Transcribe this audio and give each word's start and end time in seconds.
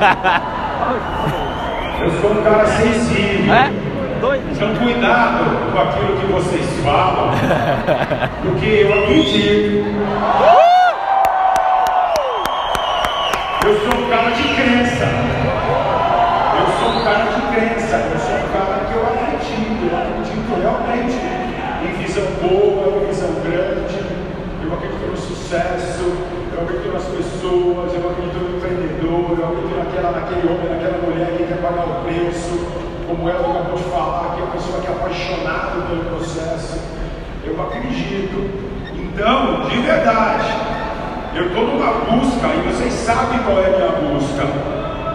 ha 0.00 0.12
ha 0.24 0.57
apaixonada 35.18 35.82
pelo 35.88 36.04
processo. 36.04 36.78
Eu 37.44 37.60
acredito. 37.60 38.68
Então, 38.94 39.68
de 39.68 39.78
verdade, 39.78 40.46
eu 41.34 41.46
estou 41.46 41.66
numa 41.66 41.92
busca 41.92 42.46
e 42.46 42.72
vocês 42.72 42.92
sabem 42.92 43.40
qual 43.40 43.58
é 43.58 43.66
a 43.66 43.76
minha 43.76 44.12
busca. 44.12 44.44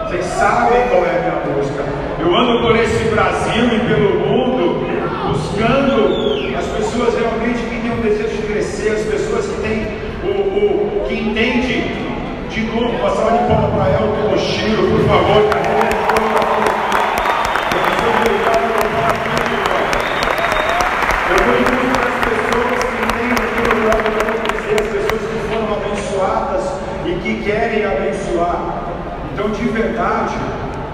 Vocês 0.06 0.24
sabem 0.26 0.88
qual 0.88 1.04
é 1.04 1.10
a 1.10 1.20
minha 1.20 1.56
busca. 1.56 1.84
Eu 2.20 2.36
ando 2.36 2.60
por 2.60 2.76
esse 2.76 3.04
Brasil 3.04 3.64
e 3.66 3.80
pelo 3.80 4.20
mundo 4.20 4.84
buscando 5.28 6.56
as 6.56 6.66
pessoas 6.66 7.14
realmente 7.18 7.58
que 7.60 7.80
têm 7.80 7.90
um 7.90 8.00
desejo 8.00 8.36
de 8.36 8.42
crescer, 8.42 8.90
as 8.92 9.02
pessoas 9.02 9.46
que 9.46 9.60
têm 9.62 9.86
o, 10.22 11.02
o 11.02 11.04
que 11.08 11.14
entendem. 11.14 12.04
De 12.50 12.60
novo, 12.60 12.96
passar 13.00 13.32
de 13.32 13.48
palma 13.48 13.68
para 13.68 13.90
ela, 13.90 14.06
o 14.06 14.30
Toshiro, 14.30 14.82
por 14.86 15.00
favor, 15.08 15.83
de 29.64 29.70
verdade, 29.70 30.34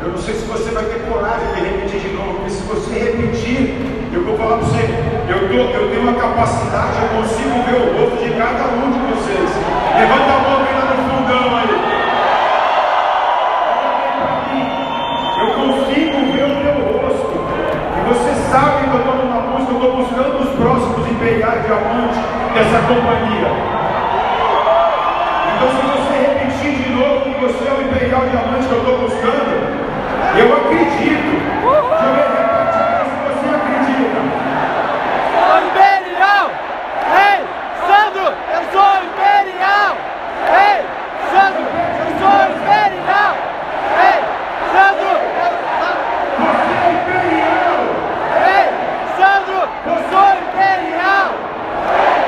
eu 0.01 0.11
não 0.11 0.19
sei 0.19 0.35
se 0.35 0.47
você 0.47 0.71
vai 0.71 0.85
ter 0.85 1.01
coragem 1.11 1.55
de 1.55 1.61
repetir 1.61 2.01
de 2.07 2.15
novo, 2.15 2.35
porque 2.35 2.51
se 2.51 2.63
você 2.63 2.95
repetir, 2.95 3.75
eu 4.15 4.25
vou 4.25 4.39
falar 4.39 4.59
para 4.59 4.67
você, 4.67 4.87
eu, 5.29 5.49
tô, 5.49 5.55
eu 5.75 5.91
tenho 5.91 6.03
uma 6.03 6.15
capacidade, 6.15 7.03
eu 7.03 7.09
consigo 7.19 7.51
ver 7.67 7.75
o 7.75 7.99
rosto 7.99 8.23
de 8.23 8.31
cada 8.31 8.71
um 8.71 8.93
de 8.95 8.99
vocês. 9.11 9.51
Levanta 9.99 10.31
a 10.31 10.39
mão 10.39 10.63
bem 10.63 10.75
lá 10.79 10.87
no 10.87 11.03
fundão 11.03 11.47
aí. 11.59 11.73
Eu 15.41 15.49
consigo 15.59 16.17
ver 16.31 16.47
o 16.47 16.55
teu 16.63 16.77
rosto. 16.95 17.35
E 17.99 18.01
você 18.07 18.31
sabe 18.53 18.87
que 18.87 18.95
eu 18.95 19.01
estou 19.01 19.17
numa 19.17 19.41
busca, 19.51 19.73
eu 19.73 19.79
estou 19.79 19.97
buscando 19.97 20.39
os 20.47 20.51
próximos 20.55 21.11
imperiais 21.11 21.67
diamantes 21.67 22.19
dessa 22.55 22.79
companhia. 22.87 23.51
Então, 25.57 25.69
se 25.75 25.83
você 25.91 26.15
repetir 26.23 26.51
de 26.73 26.91
novo 26.91 27.35
que 27.35 27.41
você 27.41 27.69
é 27.69 27.73
o 27.73 27.83
imperial 27.83 28.23
diamante 28.29 28.67
que 28.67 28.73
eu 28.73 28.79
estou 28.79 28.99
buscando, 28.99 29.53
eu 30.37 30.53
acredito. 30.57 31.33
Deixa 31.61 32.05
eu 32.05 32.13
ver 32.15 32.29
repetir 32.31 33.05
se 33.11 33.17
você 33.27 33.47
acredita. 33.57 34.21
Sou 35.35 35.57
imperial! 35.67 36.47
Ei, 37.17 37.39
Sandro, 37.87 38.27
eu 38.55 38.63
sou 38.73 38.93
imperial! 39.05 39.93
Ei, 40.51 40.79
Sandro, 41.31 41.65
eu 42.01 42.09
sou 42.21 42.39
imperial! 42.51 43.33
Ei, 44.01 44.19
Sandro, 44.73 45.11
eu 45.11 45.51
Você 46.41 46.73
é 46.73 46.91
imperial! 46.95 47.81
Ei, 48.47 48.67
Sandro, 49.19 49.61
eu 49.87 49.99
sou 50.11 50.29
imperial! 50.41 51.29
Ei, 52.01 52.21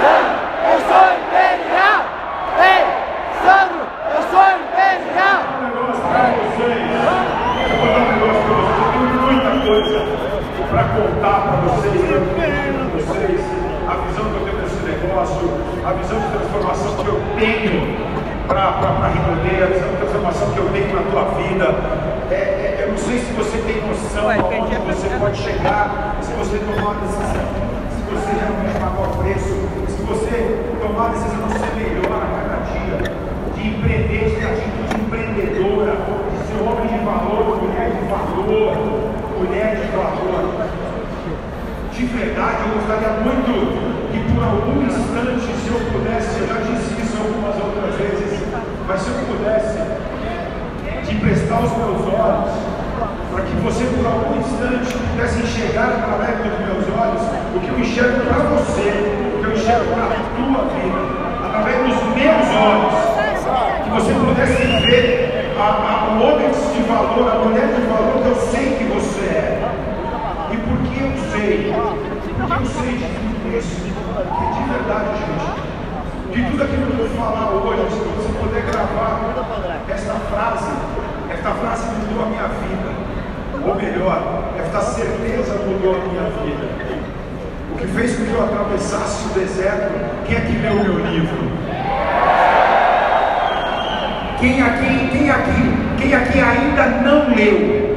Sandro, 0.00 0.34
eu 0.64 0.78
sou 0.88 1.06
imperial! 1.14 2.00
Ei, 2.60 2.82
Sandro, 3.44 3.82
eu 4.14 4.22
sou 4.30 4.46
imperial! 4.58 5.38
um 5.54 5.64
negócio 5.64 6.02
para 6.04 6.22
vocês. 6.34 6.88
Eu 7.64 7.76
vou 7.78 7.88
dar 7.88 8.00
um 8.00 8.08
negócio 8.12 8.42
para 8.44 8.54
vocês. 8.54 8.80
Eu 8.84 8.90
tenho 8.92 9.08
muita 9.24 9.52
coisa 9.66 9.98
para 10.70 10.82
contar 10.94 11.38
para 11.44 11.56
vocês, 11.64 12.00
para 12.04 12.86
vocês. 12.94 13.40
A 13.88 13.94
visão 14.06 14.24
que 14.24 14.36
eu 14.36 14.42
tenho 14.44 14.58
desse 14.62 14.80
negócio, 14.84 15.46
a 15.84 15.92
visão 15.92 16.18
de 16.20 16.28
transformação 16.28 16.90
que 16.96 17.06
eu 17.06 17.18
tenho 17.38 17.74
para 18.46 18.62
a 18.62 19.08
Rinodê, 19.08 19.62
a 19.62 19.66
visão 19.66 19.88
de 19.90 19.96
transformação 19.96 20.50
que 20.52 20.58
eu 20.58 20.68
tenho 20.70 20.94
na 20.94 21.02
tua 21.10 21.24
vida. 21.40 21.66
É, 22.30 22.34
é, 22.34 22.78
eu 22.84 22.88
não 22.90 22.98
sei 22.98 23.18
se 23.18 23.32
você 23.32 23.58
tem 23.58 23.80
noção 23.86 24.26
Ué, 24.26 24.36
aonde 24.38 24.48
perdi 24.48 24.74
a 24.76 24.80
você 24.80 25.08
pergunta. 25.08 25.24
pode 25.24 25.38
chegar, 25.42 26.16
se 26.20 26.32
você 26.32 26.58
tomar 26.58 26.90
a 26.90 26.94
decisão, 27.04 27.46
se 27.94 28.00
você 28.10 28.30
realmente 28.40 28.74
pagar 28.80 29.04
o 29.04 29.16
preço, 29.22 29.54
se 29.88 30.02
você 30.02 30.34
tomar 30.80 31.06
a 31.06 31.08
decisão 31.08 31.46
de 31.48 31.58
ser 31.58 31.72
melhor 31.76 32.20
a 32.20 32.28
cada 32.34 32.56
dia, 32.72 32.96
de 33.54 33.62
empreender, 33.68 34.24
de 34.24 34.36
ter 34.36 34.46
atitude 34.46 34.94
empreendedora, 35.00 35.92
de 36.32 36.38
ser 36.48 36.58
homem 36.64 36.88
de 36.88 36.98
valor, 37.04 37.44
mulher 37.62 37.88
de 37.92 38.02
valor, 38.08 38.72
mulher 39.38 39.76
de 39.76 39.86
valor. 39.96 40.44
De 41.92 42.04
verdade, 42.06 42.56
eu 42.66 42.74
gostaria 42.74 43.12
muito 43.22 43.52
que 44.10 44.18
por 44.32 44.42
algum 44.42 44.82
instante, 44.82 45.46
se 45.62 45.68
eu 45.68 45.78
pudesse, 45.92 46.40
eu 46.40 46.46
já 46.48 46.58
disse 46.66 47.00
isso 47.00 47.16
algumas 47.22 47.54
outras 47.54 47.94
vezes, 47.94 48.42
mas 48.86 49.00
se 49.00 49.08
eu 49.10 49.14
pudesse, 49.30 49.78
de 51.04 51.14
emprestar 51.14 51.62
os 51.62 51.70
meus 51.76 52.02
olhos, 52.12 52.50
para 53.30 53.42
que 53.44 53.54
você 53.62 53.84
por 53.84 54.06
algum 54.06 54.38
instante 54.40 54.92
pudesse 55.10 55.42
enxergar 55.42 55.88
através 56.02 56.38
dos 56.38 56.58
meus 56.66 56.84
olhos 56.98 57.22
o 57.54 57.60
que 57.60 57.68
eu 57.68 57.78
enxergo 57.78 58.20
para 58.26 58.38
você, 58.54 58.90
o 59.36 59.38
que 59.40 59.46
eu 59.46 59.52
enxergo 59.54 59.84
para 59.94 60.04
a 60.04 60.18
tua 60.34 60.62
vida, 60.74 61.00
através 61.46 61.76
dos 61.78 62.02
meus 62.14 62.46
olhos, 62.58 62.94
que 63.84 63.90
você 63.90 64.12
pudesse 64.14 64.62
ver 64.86 65.54
a, 65.58 65.62
a, 65.62 66.14
o 66.14 66.22
homem 66.22 66.50
de 66.50 66.82
valor, 66.82 67.30
a 67.30 67.38
mulher 67.44 67.68
de 67.68 67.82
valor 67.86 68.22
que 68.22 68.28
eu 68.28 68.36
sei 68.50 68.76
que 68.76 68.84
você 68.84 69.24
é. 69.26 69.70
E 70.50 70.56
por 70.56 70.78
que 70.78 71.00
eu 71.00 71.12
sei? 71.30 71.72
Porque 71.72 72.52
eu 72.52 72.66
sei 72.66 72.92
de 72.98 73.04
tudo 73.04 73.58
isso. 73.58 73.76
Porque 74.14 74.46
de 74.54 74.62
verdade, 74.70 75.08
gente, 75.18 75.48
de 76.32 76.50
tudo 76.50 76.62
aquilo 76.62 76.86
que 76.86 76.92
eu 77.00 77.08
vou 77.08 77.16
falar 77.18 77.50
hoje, 77.50 77.82
se 77.90 77.98
você 77.98 78.32
puder 78.38 78.62
gravar 78.62 79.20
esta 79.88 80.14
frase, 80.14 80.72
esta 81.30 81.50
frase 81.50 81.86
mudou 81.94 82.24
a 82.24 82.28
minha 82.28 82.48
vida. 82.48 82.90
Ou 83.66 83.74
melhor, 83.76 84.44
esta 84.58 84.80
certeza 84.80 85.54
mudou 85.66 85.94
a 85.94 85.98
minha 86.08 86.24
vida. 86.42 86.66
Com 88.04 88.26
que 88.26 88.32
eu 88.34 88.44
atravessasse 88.44 89.24
o 89.24 89.28
deserto, 89.30 89.94
quem 90.26 90.36
é 90.36 90.40
que 90.40 90.58
leu 90.58 90.72
o 90.72 90.84
meu 90.84 91.06
livro? 91.06 91.38
Quem 94.38 94.60
aqui, 94.60 95.08
quem 95.10 95.30
aqui, 95.30 95.72
quem 95.96 96.14
aqui 96.14 96.38
ainda 96.38 96.86
não 97.00 97.34
leu? 97.34 97.96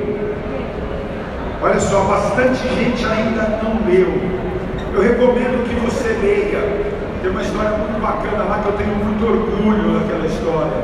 Olha 1.61 1.79
só, 1.81 2.05
bastante 2.05 2.57
gente 2.69 3.05
ainda 3.05 3.59
não 3.61 3.85
leu. 3.85 4.13
Eu 4.93 5.01
recomendo 5.01 5.67
que 5.67 5.75
você 5.75 6.07
leia. 6.21 6.61
Tem 7.21 7.29
uma 7.29 7.41
história 7.41 7.71
muito 7.71 8.01
bacana 8.01 8.45
lá 8.45 8.59
que 8.59 8.69
eu 8.69 8.77
tenho 8.77 8.95
muito 8.95 9.25
orgulho 9.25 9.99
daquela 9.99 10.25
história. 10.25 10.83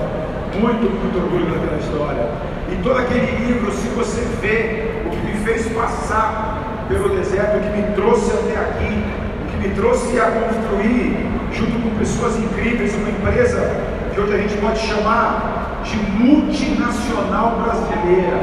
Muito, 0.60 0.92
muito 1.00 1.18
orgulho 1.18 1.46
daquela 1.46 1.80
história. 1.80 2.28
E 2.70 2.76
todo 2.84 3.00
aquele 3.00 3.46
livro, 3.46 3.72
se 3.72 3.88
você 3.96 4.20
vê 4.42 5.08
o 5.08 5.10
que 5.12 5.18
me 5.18 5.46
fez 5.46 5.66
passar 5.70 6.43
pelo 6.88 7.16
deserto, 7.16 7.58
o 7.58 7.62
que 7.62 7.70
me 7.70 7.96
trouxe 7.96 8.32
até 8.32 8.60
aqui, 8.60 9.04
o 9.44 9.52
que 9.52 9.68
me 9.68 9.76
trouxe 9.76 10.20
a 10.20 10.26
construir, 10.26 11.30
junto 11.52 11.72
com 11.82 11.98
pessoas 11.98 12.38
incríveis, 12.38 12.96
uma 12.96 13.10
empresa 13.10 13.70
que 14.14 14.20
hoje 14.20 14.34
a 14.34 14.38
gente 14.38 14.58
pode 14.58 14.80
chamar 14.80 15.82
de 15.84 15.98
multinacional 15.98 17.62
brasileira. 17.62 18.38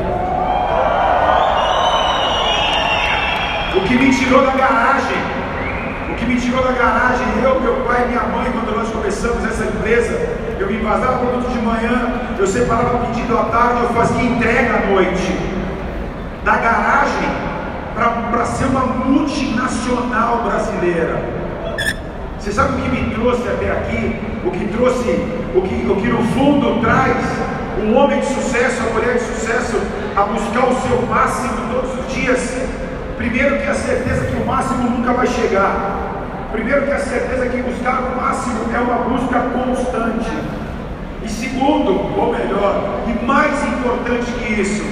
O 3.76 3.80
que 3.82 3.94
me 3.94 4.14
tirou 4.14 4.44
da 4.44 4.52
garagem, 4.52 5.16
o 6.10 6.14
que 6.14 6.24
me 6.24 6.40
tirou 6.40 6.62
da 6.62 6.72
garagem, 6.72 7.26
eu, 7.42 7.60
meu 7.60 7.76
pai 7.86 8.04
e 8.04 8.08
minha 8.08 8.22
mãe, 8.22 8.50
quando 8.52 8.76
nós 8.76 8.88
começamos 8.90 9.44
essa 9.44 9.64
empresa, 9.64 10.14
eu 10.58 10.66
me 10.66 10.78
vazava 10.78 11.18
produto 11.18 11.50
de 11.50 11.58
manhã, 11.58 12.36
eu 12.38 12.46
separava 12.46 13.06
pedido 13.06 13.38
à 13.38 13.44
tarde, 13.44 13.82
eu 13.82 13.88
fazia 13.90 14.22
entrega 14.22 14.76
à 14.76 14.86
noite. 14.86 15.38
Da 16.44 16.56
garagem 16.56 17.49
para 18.30 18.44
ser 18.44 18.66
uma 18.66 18.86
multinacional 18.86 20.44
brasileira. 20.44 21.22
Você 22.38 22.52
sabe 22.52 22.74
o 22.74 22.82
que 22.82 22.88
me 22.88 23.14
trouxe 23.14 23.48
até 23.48 23.70
aqui? 23.70 24.16
O 24.46 24.50
que 24.50 24.66
trouxe, 24.68 25.08
o 25.54 25.60
que, 25.60 25.90
o 25.90 25.96
que 25.96 26.08
no 26.08 26.22
fundo 26.32 26.80
traz 26.80 27.16
um 27.82 27.94
homem 27.96 28.20
de 28.20 28.26
sucesso, 28.26 28.82
a 28.88 28.94
mulher 28.94 29.14
de 29.14 29.20
sucesso, 29.20 29.76
a 30.16 30.22
buscar 30.22 30.68
o 30.68 30.80
seu 30.80 31.02
máximo 31.02 31.54
todos 31.72 31.98
os 31.98 32.14
dias. 32.14 32.56
Primeiro 33.16 33.58
que 33.58 33.68
a 33.68 33.74
certeza 33.74 34.24
que 34.24 34.36
o 34.42 34.46
máximo 34.46 34.88
nunca 34.90 35.12
vai 35.12 35.26
chegar. 35.26 36.48
Primeiro 36.52 36.86
que 36.86 36.92
a 36.92 36.98
certeza 36.98 37.46
que 37.46 37.62
buscar 37.62 38.00
o 38.00 38.16
máximo 38.16 38.60
é 38.74 38.78
uma 38.78 38.96
busca 39.08 39.40
constante. 39.40 40.30
E 41.22 41.28
segundo, 41.28 42.18
ou 42.18 42.32
melhor, 42.32 43.02
e 43.06 43.24
mais 43.24 43.62
importante 43.66 44.30
que 44.32 44.60
isso, 44.60 44.82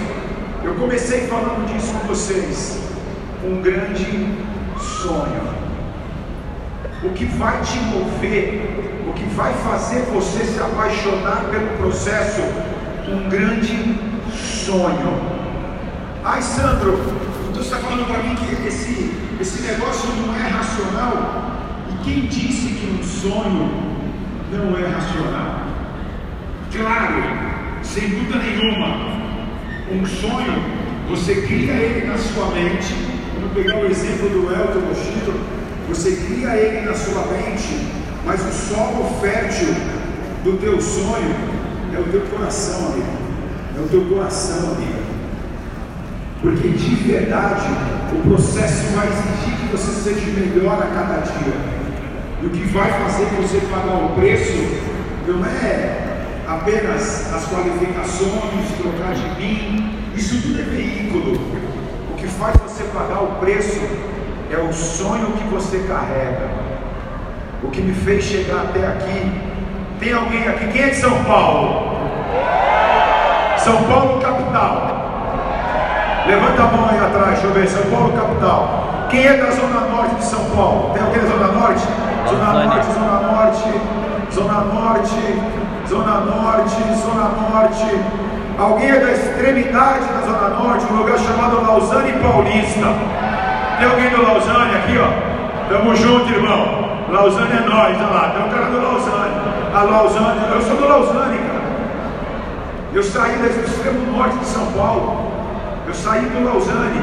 eu 0.63 0.75
comecei 0.75 1.27
falando 1.27 1.67
disso 1.73 1.95
com 1.95 2.09
vocês. 2.09 2.98
Um 3.45 3.63
grande 3.63 4.05
sonho. 4.79 5.59
O 7.03 7.11
que 7.11 7.25
vai 7.25 7.61
te 7.63 7.79
mover, 7.79 9.07
o 9.09 9.13
que 9.13 9.25
vai 9.37 9.53
fazer 9.55 10.01
você 10.13 10.45
se 10.45 10.59
apaixonar 10.59 11.45
pelo 11.51 11.69
processo, 11.79 12.43
um 13.09 13.29
grande 13.29 13.97
sonho. 14.33 15.39
Ai, 16.25 16.43
Sandro, 16.43 16.99
você 17.53 17.61
está 17.61 17.77
falando 17.79 18.07
para 18.07 18.23
mim 18.23 18.35
que 18.35 18.67
esse, 18.67 19.15
esse 19.41 19.63
negócio 19.63 20.11
não 20.17 20.35
é 20.35 20.49
racional? 20.49 21.57
E 21.91 22.05
quem 22.05 22.27
disse 22.27 22.69
que 22.75 22.99
um 22.99 23.03
sonho 23.03 23.71
não 24.53 24.77
é 24.77 24.89
racional? 24.89 25.61
Claro, 26.73 27.23
sem 27.83 28.11
dúvida 28.11 28.39
nenhuma, 28.39 29.19
um 29.91 30.05
sonho, 30.05 30.63
você 31.09 31.43
cria 31.43 31.73
ele 31.73 32.07
na 32.07 32.19
sua 32.19 32.47
mente. 32.49 33.18
Pegar 33.55 33.79
o 33.79 33.87
exemplo 33.87 34.29
do 34.29 34.53
Elton 34.53 34.81
Moschito, 34.89 35.33
você 35.89 36.13
cria 36.13 36.55
ele 36.57 36.87
na 36.87 36.95
sua 36.95 37.27
mente, 37.27 37.89
mas 38.25 38.41
o 38.41 38.53
solo 38.53 39.19
fértil 39.21 39.75
do 40.45 40.59
teu 40.59 40.81
sonho 40.81 41.35
é 41.95 41.99
o 41.99 42.05
teu 42.05 42.21
coração, 42.23 42.93
amigo. 42.93 43.19
É 43.77 43.81
o 43.81 43.89
teu 43.89 44.05
coração, 44.05 44.73
amiga. 44.73 44.99
Porque 46.43 46.69
de 46.69 46.95
verdade, 46.97 47.67
o 48.13 48.29
processo 48.29 48.95
vai 48.95 49.09
exigir 49.09 49.59
que 49.61 49.77
você 49.77 49.93
seja 49.93 50.27
melhor 50.39 50.75
a 50.75 50.87
cada 50.87 51.21
dia. 51.21 51.55
E 52.43 52.47
o 52.47 52.51
que 52.51 52.69
vai 52.69 52.91
fazer 53.03 53.25
você 53.41 53.61
pagar 53.71 54.05
o 54.05 54.15
preço 54.15 54.53
não 55.27 55.45
é 55.45 55.99
apenas 56.47 57.35
as 57.35 57.49
qualificações, 57.49 58.71
trocar 58.81 59.15
de 59.15 59.41
mim, 59.41 59.93
isso 60.17 60.41
tudo 60.43 60.61
é 60.61 60.63
veículo. 60.63 61.39
O 62.19 62.21
que 62.21 62.27
faz 62.27 62.57
você 62.57 62.83
pagar 62.83 63.23
o 63.23 63.29
preço 63.39 63.81
é 64.51 64.57
o 64.57 64.73
sonho 64.73 65.31
que 65.37 65.45
você 65.45 65.79
carrega. 65.87 66.49
O 67.63 67.71
que 67.71 67.81
me 67.81 67.95
fez 67.95 68.25
chegar 68.25 68.63
até 68.63 68.85
aqui. 68.89 69.41
Tem 70.01 70.13
alguém 70.13 70.49
aqui? 70.49 70.67
Quem 70.67 70.83
é 70.83 70.89
de 70.89 70.97
São 70.97 71.23
Paulo? 71.23 71.97
São 73.59 73.85
Paulo, 73.85 74.21
capital. 74.21 76.25
Levanta 76.27 76.61
a 76.61 76.67
mão 76.67 76.89
aí 76.91 76.99
atrás, 76.99 77.35
deixa 77.35 77.47
eu 77.47 77.53
ver. 77.53 77.69
São 77.69 77.89
Paulo, 77.89 78.13
capital. 78.13 79.07
Quem 79.11 79.25
é 79.25 79.37
da 79.37 79.53
Zona 79.53 79.87
Norte 79.87 80.17
de 80.17 80.25
São 80.25 80.45
Paulo? 80.57 80.91
Tem 80.95 81.03
alguém 81.05 81.23
da 81.23 81.29
Zona 81.29 81.53
Norte? 81.53 81.87
Zona 82.29 82.65
Norte, 82.65 82.93
Zona 82.95 83.21
Norte, 83.21 83.81
Zona 84.35 84.61
Norte. 84.65 85.41
Zona 85.87 86.21
Norte, 86.23 86.83
Zona 87.01 87.29
Norte. 87.29 88.01
Alguém 88.59 88.91
é 88.91 88.99
da 88.99 89.13
extremidade 89.13 90.05
da 90.07 90.21
Zona 90.21 90.49
Norte, 90.49 90.85
um 90.93 90.97
lugar 90.97 91.17
chamado 91.17 91.63
Lausanne 91.63 92.13
Paulista. 92.15 92.93
Tem 93.79 93.89
alguém 93.89 94.11
do 94.11 94.21
Lausanne 94.21 94.75
aqui, 94.75 94.99
ó? 94.99 95.69
Tamo 95.69 95.95
junto, 95.95 96.29
irmão. 96.33 96.89
Lausanne 97.09 97.53
é 97.53 97.61
nós, 97.61 97.97
olha 97.97 98.07
lá. 98.09 98.31
Tem 98.31 98.45
um 98.45 98.49
cara 98.49 98.67
do 98.67 98.83
Lausanne. 98.83 99.35
A 99.73 99.83
Lausanne, 99.83 100.41
eu 100.53 100.61
sou 100.63 100.77
do 100.77 100.89
Lausanne, 100.89 101.39
cara. 101.39 101.63
Eu 102.93 103.03
saí 103.05 103.37
do 103.37 103.47
extremo 103.47 104.17
norte 104.17 104.37
de 104.39 104.47
São 104.47 104.67
Paulo. 104.73 105.31
Eu 105.87 105.95
saí 105.95 106.23
do 106.23 106.45
Lausanne. 106.45 107.01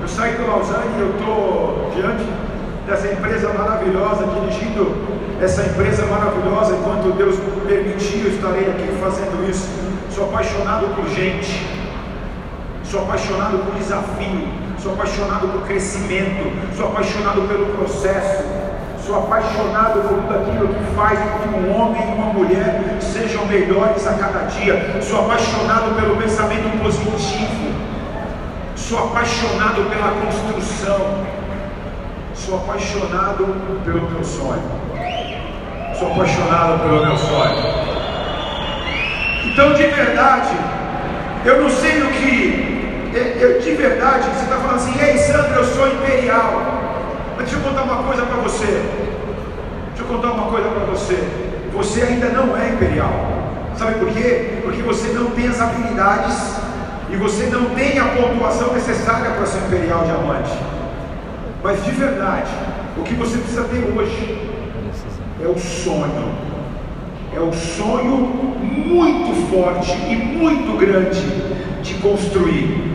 Eu 0.00 0.06
saí 0.06 0.34
do 0.34 0.46
Lausanne 0.46 0.98
e 0.98 1.00
eu 1.00 1.10
estou 1.10 1.90
diante 1.96 2.24
dessa 2.86 3.08
empresa 3.08 3.52
maravilhosa, 3.52 4.24
dirigindo 4.26 4.96
essa 5.42 5.62
empresa 5.62 6.06
maravilhosa, 6.06 6.76
enquanto 6.76 7.16
Deus 7.16 7.36
permitir, 7.66 8.24
eu 8.24 8.30
estarei 8.30 8.70
aqui 8.70 8.96
fazendo 9.00 9.48
isso. 9.50 9.68
Sou 10.10 10.24
apaixonado 10.24 10.94
por 10.94 11.06
gente, 11.08 11.66
sou 12.84 13.02
apaixonado 13.02 13.58
por 13.58 13.74
desafio, 13.74 14.48
sou 14.78 14.92
apaixonado 14.92 15.48
por 15.48 15.66
crescimento, 15.66 16.74
sou 16.76 16.86
apaixonado 16.86 17.42
pelo 17.48 17.66
processo, 17.76 18.44
sou 19.04 19.18
apaixonado 19.18 20.00
por 20.08 20.22
tudo 20.22 20.34
aquilo 20.34 20.68
que 20.68 20.94
faz 20.94 21.18
com 21.18 21.38
que 21.40 21.48
um 21.58 21.76
homem 21.76 22.02
e 22.02 22.14
uma 22.14 22.32
mulher 22.32 22.96
sejam 23.00 23.44
melhores 23.46 24.06
a 24.06 24.14
cada 24.14 24.46
dia, 24.46 25.02
sou 25.02 25.20
apaixonado 25.20 25.94
pelo 26.00 26.16
pensamento 26.16 26.82
positivo, 26.82 27.74
sou 28.74 28.98
apaixonado 29.00 29.90
pela 29.90 30.12
construção, 30.24 31.26
sou 32.36 32.56
apaixonado 32.56 33.46
pelo 33.84 34.06
teu 34.06 34.22
sonho. 34.22 34.62
Sou 35.98 36.12
apaixonado 36.12 36.80
pelo 36.82 37.06
meu 37.06 37.16
sonho. 37.16 37.56
Então, 39.46 39.72
de 39.72 39.84
verdade, 39.84 40.54
eu 41.44 41.62
não 41.62 41.70
sei 41.70 42.02
o 42.02 42.08
que. 42.08 42.76
Eu, 43.40 43.60
de 43.60 43.70
verdade, 43.72 44.24
você 44.24 44.44
está 44.44 44.56
falando 44.56 44.76
assim, 44.76 45.00
ei 45.00 45.16
Sandro, 45.16 45.54
eu 45.54 45.64
sou 45.64 45.88
imperial. 45.88 46.62
Mas 47.36 47.50
deixa 47.50 47.56
eu 47.56 47.60
contar 47.62 47.82
uma 47.82 48.02
coisa 48.02 48.22
para 48.26 48.36
você. 48.42 48.66
Deixa 49.88 50.02
eu 50.02 50.06
contar 50.06 50.32
uma 50.32 50.50
coisa 50.50 50.68
para 50.68 50.84
você. 50.84 51.26
Você 51.72 52.02
ainda 52.02 52.28
não 52.28 52.56
é 52.56 52.68
imperial. 52.68 53.12
Sabe 53.76 53.94
por 53.94 54.08
quê? 54.08 54.60
Porque 54.62 54.82
você 54.82 55.08
não 55.08 55.30
tem 55.30 55.48
as 55.48 55.60
habilidades 55.60 56.56
e 57.10 57.16
você 57.16 57.46
não 57.46 57.70
tem 57.70 57.98
a 57.98 58.04
pontuação 58.06 58.72
necessária 58.74 59.30
para 59.30 59.46
ser 59.46 59.58
imperial 59.66 60.04
diamante. 60.04 60.52
Mas 61.66 61.84
de 61.84 61.90
verdade, 61.90 62.52
o 62.96 63.02
que 63.02 63.12
você 63.14 63.38
precisa 63.38 63.64
ter 63.64 63.92
hoje 63.92 64.38
é 65.42 65.48
o 65.48 65.58
sonho. 65.58 66.32
É 67.34 67.40
o 67.40 67.52
sonho 67.52 68.12
muito 68.86 69.50
forte 69.50 69.90
e 70.08 70.14
muito 70.14 70.78
grande 70.78 71.20
de 71.82 71.94
construir. 71.94 72.94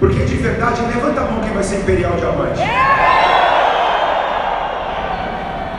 Porque 0.00 0.24
de 0.24 0.34
verdade, 0.34 0.82
levanta 0.92 1.20
a 1.20 1.24
mão 1.30 1.40
quem 1.40 1.52
vai 1.52 1.62
ser 1.62 1.76
imperial 1.76 2.14
diamante. 2.16 2.62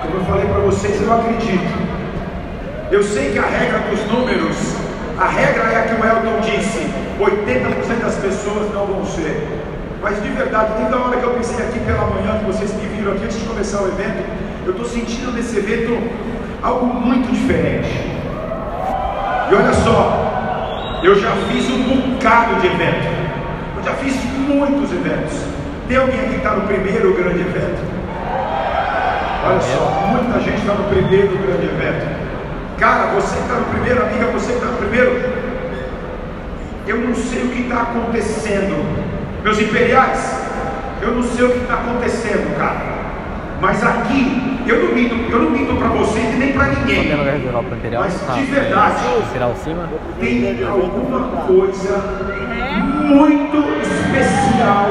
Como 0.04 0.20
eu 0.20 0.24
falei 0.24 0.46
para 0.46 0.60
vocês, 0.60 1.02
eu 1.02 1.14
acredito. 1.14 1.78
Eu 2.92 3.04
sei 3.04 3.34
que 3.34 3.40
a 3.40 3.46
regra 3.46 3.80
dos 3.90 4.10
números, 4.10 4.56
a 5.20 5.28
regra 5.28 5.64
é 5.64 5.80
a 5.80 5.82
que 5.82 6.02
o 6.02 6.06
Elton 6.06 6.40
disse: 6.40 6.90
80% 7.20 8.00
das 8.02 8.16
pessoas 8.16 8.74
não 8.74 8.86
vão 8.86 9.06
ser. 9.06 9.68
Mas 10.02 10.22
de 10.22 10.30
verdade, 10.30 10.74
desde 10.78 10.94
a 10.94 10.98
hora 10.98 11.18
que 11.18 11.24
eu 11.24 11.32
pensei 11.32 11.66
aqui 11.66 11.80
pela 11.80 12.06
manhã, 12.06 12.40
que 12.40 12.46
vocês 12.46 12.74
me 12.74 12.88
viram 12.88 13.14
aqui 13.14 13.24
antes 13.26 13.40
de 13.40 13.46
começar 13.46 13.82
o 13.82 13.88
evento, 13.88 14.24
eu 14.66 14.72
estou 14.72 14.86
sentindo 14.86 15.32
nesse 15.32 15.58
evento 15.58 15.98
algo 16.62 16.86
muito 16.86 17.32
diferente. 17.32 17.90
E 19.50 19.56
olha 19.56 19.74
só, 19.74 21.00
eu 21.04 21.20
já 21.20 21.32
fiz 21.50 21.70
um 21.70 22.14
bocado 22.14 22.56
de 22.62 22.68
evento. 22.68 23.08
Eu 23.78 23.84
já 23.84 23.94
fiz 23.94 24.16
muitos 24.48 24.92
eventos. 24.92 25.34
Tem 25.88 25.98
alguém 25.98 26.20
aqui 26.20 26.30
que 26.30 26.36
está 26.38 26.52
no 26.52 26.68
primeiro 26.68 27.14
grande 27.16 27.40
evento? 27.40 27.82
Olha 29.46 29.62
só, 29.62 30.08
muita 30.12 30.40
gente 30.42 30.60
está 30.60 30.74
no 30.74 30.84
primeiro 30.90 31.38
grande 31.38 31.66
evento. 31.66 32.18
Cara, 32.78 33.14
você 33.14 33.36
que 33.38 33.44
está 33.44 33.56
no 33.56 33.66
primeiro, 33.66 34.04
amiga, 34.04 34.26
você 34.28 34.52
que 34.52 34.58
está 34.58 34.68
no 34.68 34.78
primeiro, 34.78 35.12
eu 36.86 36.98
não 36.98 37.16
sei 37.16 37.44
o 37.44 37.50
que 37.50 37.62
está 37.62 37.82
acontecendo. 37.84 39.07
Meus 39.44 39.60
imperiais, 39.60 40.42
eu 41.02 41.12
não 41.16 41.24
sei 41.24 41.46
o 41.46 41.52
que 41.52 41.60
está 41.60 41.76
acontecendo, 41.76 42.58
cara. 42.58 42.98
Mas 43.60 43.84
aqui, 43.84 44.60
eu 44.68 44.84
não 44.84 44.94
minto, 44.94 45.16
eu 45.32 45.40
não 45.40 45.50
minto 45.50 45.76
para 45.76 45.88
vocês 45.90 46.34
e 46.34 46.38
nem 46.38 46.54
para 46.54 46.66
ninguém. 46.68 47.10
Mas 48.00 48.14
de 48.36 48.42
verdade, 48.44 49.04
tem 50.20 50.64
alguma 50.68 51.20
coisa 51.48 52.04
muito 53.04 53.58
especial 53.82 54.90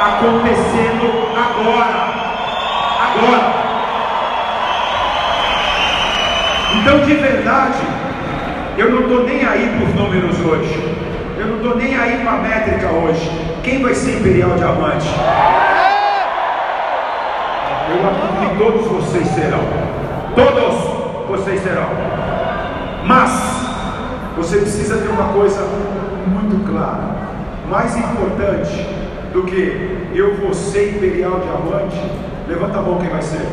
acontecendo 0.00 1.06
agora. 1.36 2.14
Agora. 3.00 3.64
Então, 6.80 6.98
de 7.00 7.14
verdade, 7.14 7.78
eu 8.76 8.90
não 8.90 9.02
estou 9.02 9.24
nem 9.24 9.44
aí 9.46 9.74
por 9.78 9.94
números 9.94 10.38
hoje. 10.44 10.93
Eu 11.44 11.50
não 11.50 11.56
estou 11.56 11.76
nem 11.76 11.94
aí 11.94 12.20
para 12.22 12.32
a 12.32 12.38
métrica 12.38 12.86
hoje. 12.88 13.30
Quem 13.62 13.82
vai 13.82 13.94
ser 13.94 14.18
Imperial 14.18 14.56
Diamante? 14.56 15.06
Eu 17.90 18.08
acredito 18.08 18.48
que 18.48 18.56
todos 18.56 18.86
vocês 18.86 19.28
serão. 19.28 19.60
Todos 20.34 21.28
vocês 21.28 21.60
serão. 21.60 21.86
Mas 23.04 23.30
você 24.38 24.56
precisa 24.56 24.96
ter 24.96 25.08
uma 25.08 25.34
coisa 25.34 25.60
muito 26.28 26.66
clara. 26.66 27.14
Mais 27.68 27.94
importante 27.94 28.88
do 29.34 29.42
que 29.42 30.08
eu 30.14 30.36
vou 30.36 30.54
ser 30.54 30.96
imperial 30.96 31.40
diamante, 31.40 32.00
levanta 32.48 32.78
a 32.78 32.82
mão 32.82 32.96
quem 32.96 33.10
vai 33.10 33.20
ser. 33.20 33.46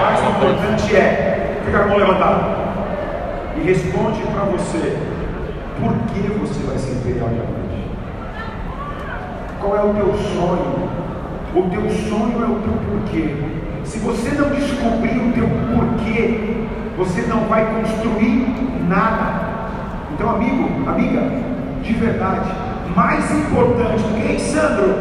Mais 0.00 0.20
importante 0.22 0.96
é, 0.96 1.60
fica 1.66 1.78
com 1.78 1.84
a 1.84 1.88
mão 1.88 1.98
levantada. 1.98 2.56
E 3.58 3.60
responde 3.60 4.22
para 4.22 4.44
você, 4.44 4.96
por 5.80 5.92
que 6.12 6.20
você 6.38 6.62
vai 6.66 6.78
ser 6.78 6.92
imperial 6.92 7.28
diamante? 7.28 7.86
Qual 9.60 9.76
é 9.76 9.82
o 9.82 9.94
teu 9.94 10.14
sonho? 10.14 10.88
O 11.54 11.62
teu 11.70 11.90
sonho 11.90 12.42
é 12.42 12.46
o 12.46 12.60
teu 12.60 12.72
porquê. 12.88 13.34
Se 13.84 13.98
você 13.98 14.30
não 14.30 14.50
descobrir 14.50 15.18
o 15.18 15.32
teu 15.32 15.48
porquê, 15.74 16.66
você 16.96 17.22
não 17.22 17.46
vai 17.46 17.64
construir 17.74 18.46
nada. 18.88 19.46
Então, 20.12 20.30
amigo, 20.30 20.88
amiga, 20.88 21.22
de 21.82 21.92
verdade, 21.94 22.50
mais 22.94 23.30
importante 23.30 24.02
do 24.02 24.40
Sandro, 24.40 24.94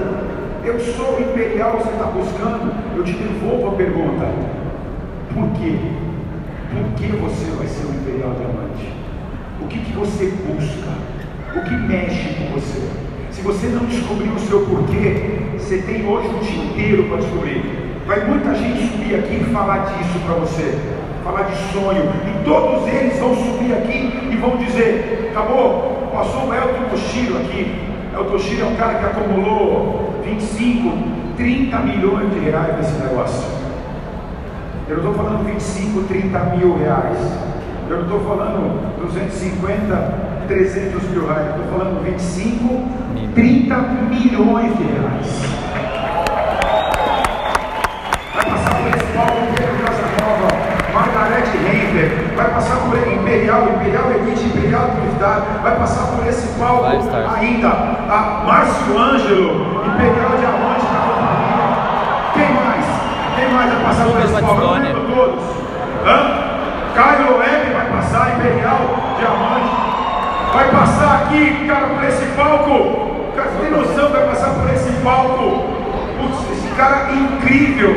eu 0.63 0.79
sou 0.79 1.19
imperial, 1.21 1.77
você 1.77 1.89
está 1.89 2.05
buscando, 2.05 2.73
eu 2.97 3.03
te 3.03 3.13
devolvo 3.13 3.69
a 3.69 3.71
pergunta: 3.71 4.25
por 5.33 5.49
quê? 5.59 5.77
Por 6.71 6.93
que 6.95 7.07
você 7.17 7.51
vai 7.51 7.67
ser 7.67 7.85
um 7.85 7.93
imperial 7.95 8.33
diamante? 8.37 8.94
O 9.65 9.67
que, 9.67 9.79
que 9.79 9.93
você 9.93 10.31
busca? 10.45 10.91
O 11.55 11.61
que 11.63 11.75
mexe 11.75 12.35
com 12.35 12.53
você? 12.53 12.87
Se 13.31 13.41
você 13.41 13.65
não 13.65 13.85
descobrir 13.85 14.29
o 14.29 14.39
seu 14.39 14.63
porquê, 14.63 15.39
você 15.57 15.79
tem 15.79 16.07
hoje 16.07 16.27
o 16.27 16.39
dia 16.39 16.65
inteiro 16.65 17.05
para 17.05 17.17
descobrir. 17.17 17.63
Vai 18.05 18.25
muita 18.25 18.53
gente 18.53 18.91
subir 18.91 19.15
aqui 19.15 19.41
e 19.41 19.51
falar 19.51 19.79
disso 19.85 20.19
para 20.23 20.35
você, 20.35 20.77
falar 21.23 21.43
de 21.43 21.55
sonho, 21.73 22.03
e 22.03 22.45
todos 22.45 22.87
eles 22.87 23.17
vão 23.17 23.35
subir 23.35 23.73
aqui 23.73 24.13
e 24.31 24.35
vão 24.35 24.55
dizer: 24.57 25.31
acabou, 25.31 26.11
passou 26.13 26.47
o 26.47 26.53
Elton 26.53 26.87
Toshiro 26.91 27.37
aqui. 27.37 27.75
Elton 28.13 28.29
Toshiro 28.29 28.61
é 28.61 28.65
um 28.65 28.75
cara 28.75 28.99
que 28.99 29.05
acumulou 29.05 30.21
25, 30.23 30.95
30 31.37 31.79
milhões 31.79 32.31
de 32.31 32.39
reais 32.39 32.77
nesse 32.77 33.01
negócio. 33.01 33.49
Eu 34.87 34.97
não 35.01 35.09
estou 35.09 35.25
falando 35.25 35.43
25, 35.43 36.03
30 36.03 36.39
mil 36.55 36.77
reais. 36.77 37.44
Eu 37.87 37.97
não 37.97 38.03
estou 38.05 38.19
falando 38.21 38.97
250, 38.99 40.13
300 40.47 41.03
mil 41.09 41.27
reais. 41.27 41.49
Estou 41.49 41.77
falando 41.77 42.03
25, 42.03 42.83
30 43.35 43.77
milhões 44.09 44.75
de 44.75 44.83
reais. 44.85 45.55
Vai 48.33 48.45
passar 48.45 48.75
por 48.75 48.87
esse 48.87 49.05
palco 49.13 49.37
Pedro 49.55 49.85
Casa 49.85 50.01
Nova, 50.19 50.47
Margarete 50.95 51.57
Render, 51.57 52.33
vai 52.35 52.49
passar 52.55 52.77
por 52.77 52.97
Imperial, 52.97 53.69
Imperial 53.75 54.11
Elite, 54.13 54.45
Imperial 54.45 54.89
Militar, 54.95 55.59
vai 55.61 55.75
passar 55.77 56.07
por 56.15 56.27
esse 56.27 56.47
palco 56.57 56.85
ainda 56.85 57.69
a 57.69 58.43
Márcio 58.47 58.97
Ângelo, 58.97 59.85
Imperial 59.85 60.31
Diamante 60.39 60.85
da 60.85 60.99
companhia. 61.05 61.65
Quem 62.33 62.51
mais? 62.55 62.85
Quem 63.35 63.53
mais 63.53 63.73
vai 63.73 63.83
passar 63.83 64.05
por 64.05 64.19
esse 64.23 64.41
palco? 64.41 64.73
Lembro 64.73 65.15
todos. 65.15 65.43
Hã? 66.03 66.45
Caio 66.95 67.37
Web 67.39 67.64
passar, 68.05 68.37
Imperial 68.37 68.79
Diamante. 69.17 69.75
Vai 70.53 70.69
passar 70.69 71.23
aqui, 71.23 71.65
cara, 71.67 71.87
por 71.87 72.03
esse 72.03 72.25
palco. 72.35 73.33
Cara, 73.35 73.49
você 73.49 73.63
tem 73.63 73.71
noção? 73.71 74.09
Vai 74.09 74.25
passar 74.27 74.49
por 74.51 74.73
esse 74.73 74.91
palco. 75.03 75.65
Putz, 76.19 76.51
esse 76.51 76.67
cara 76.75 77.09
é 77.09 77.13
incrível. 77.13 77.95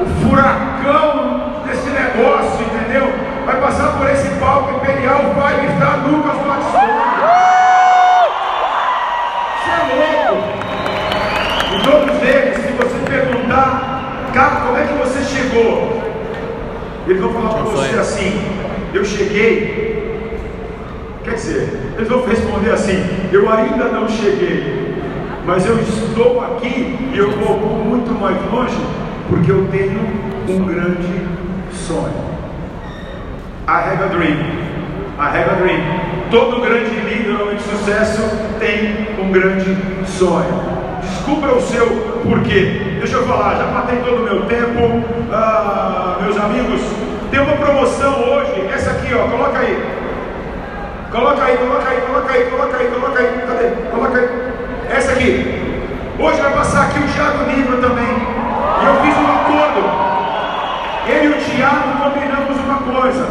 O 0.00 0.06
furacão 0.22 1.62
desse 1.66 1.90
negócio, 1.90 2.64
entendeu? 2.64 3.12
Vai 3.44 3.60
passar 3.60 3.98
por 3.98 4.08
esse 4.08 4.28
palco 4.38 4.76
imperial, 4.76 5.34
vai 5.36 5.66
estar 5.66 6.06
Lucas 6.06 6.36
Batistoni. 6.46 6.92
Você 9.56 9.70
é 9.70 10.26
louco. 10.26 10.42
E 11.72 11.82
todos 11.82 12.22
eles, 12.22 12.56
se 12.56 12.72
você 12.72 13.10
perguntar, 13.10 14.30
cara, 14.32 14.56
como 14.60 14.78
é 14.78 14.82
que 14.84 14.94
você 14.94 15.22
chegou? 15.24 16.00
Eles 17.06 17.20
vão 17.20 17.32
falar 17.32 17.54
para 17.54 17.62
você 17.64 17.98
assim: 17.98 18.69
eu 18.92 19.04
cheguei. 19.04 19.90
Quer 21.24 21.34
dizer, 21.34 21.68
eles 21.96 22.08
vão 22.08 22.26
responder 22.26 22.70
assim: 22.70 23.04
eu 23.32 23.50
ainda 23.50 23.84
não 23.84 24.08
cheguei, 24.08 24.94
mas 25.46 25.66
eu 25.66 25.78
estou 25.78 26.40
aqui 26.42 26.96
e 27.12 27.18
eu 27.18 27.30
vou 27.32 27.58
muito 27.58 28.10
mais 28.12 28.36
longe 28.50 28.76
porque 29.28 29.50
eu 29.50 29.68
tenho 29.70 30.00
um 30.48 30.64
grande 30.64 31.26
sonho. 31.72 32.30
I 33.68 33.72
have 33.72 34.02
a 34.02 34.08
dream. 34.08 34.36
I 35.18 35.28
have 35.28 35.50
a 35.50 35.54
dream. 35.54 35.80
Todo 36.30 36.60
grande 36.60 36.90
líder 36.90 37.40
homem 37.40 37.56
de 37.56 37.62
sucesso 37.62 38.22
tem 38.58 39.08
um 39.20 39.30
grande 39.30 39.76
sonho. 40.06 40.80
Descubra 41.00 41.54
o 41.54 41.60
seu 41.60 41.86
porquê. 42.24 42.98
Deixa 42.98 43.16
eu 43.16 43.26
falar, 43.26 43.56
já 43.56 43.66
matei 43.66 43.98
todo 43.98 44.22
o 44.22 44.24
meu 44.24 44.42
tempo. 44.46 45.04
Ah, 45.32 46.18
meus 46.22 46.36
amigos, 46.36 46.80
tem 47.30 47.40
uma 47.40 47.56
promoção 47.56 48.12
hoje. 48.28 48.68
Essa 48.72 48.90
aqui, 48.90 49.14
ó, 49.14 49.28
coloca 49.28 49.58
aí. 49.58 50.00
Coloca 51.10 51.44
aí, 51.44 51.56
coloca 51.56 51.88
aí, 51.88 52.00
coloca 52.00 52.32
aí, 52.32 52.44
coloca 52.44 52.76
aí, 52.76 52.88
coloca 52.88 53.20
aí. 53.20 53.42
Cadê? 53.46 53.68
Coloca 53.90 54.18
aí. 54.18 54.28
Essa 54.90 55.12
aqui. 55.12 55.60
Hoje 56.18 56.40
vai 56.40 56.52
passar 56.52 56.86
aqui 56.86 56.98
o 56.98 57.08
Thiago 57.08 57.44
Negro 57.46 57.80
também. 57.80 58.04
E 58.04 58.86
eu 58.86 58.94
fiz 59.02 59.16
um 59.16 59.26
acordo. 59.26 60.10
Ele 61.08 61.26
e 61.26 61.28
o 61.28 61.38
Thiago 61.38 61.98
combinamos 62.02 62.58
uma 62.58 63.00
coisa. 63.00 63.26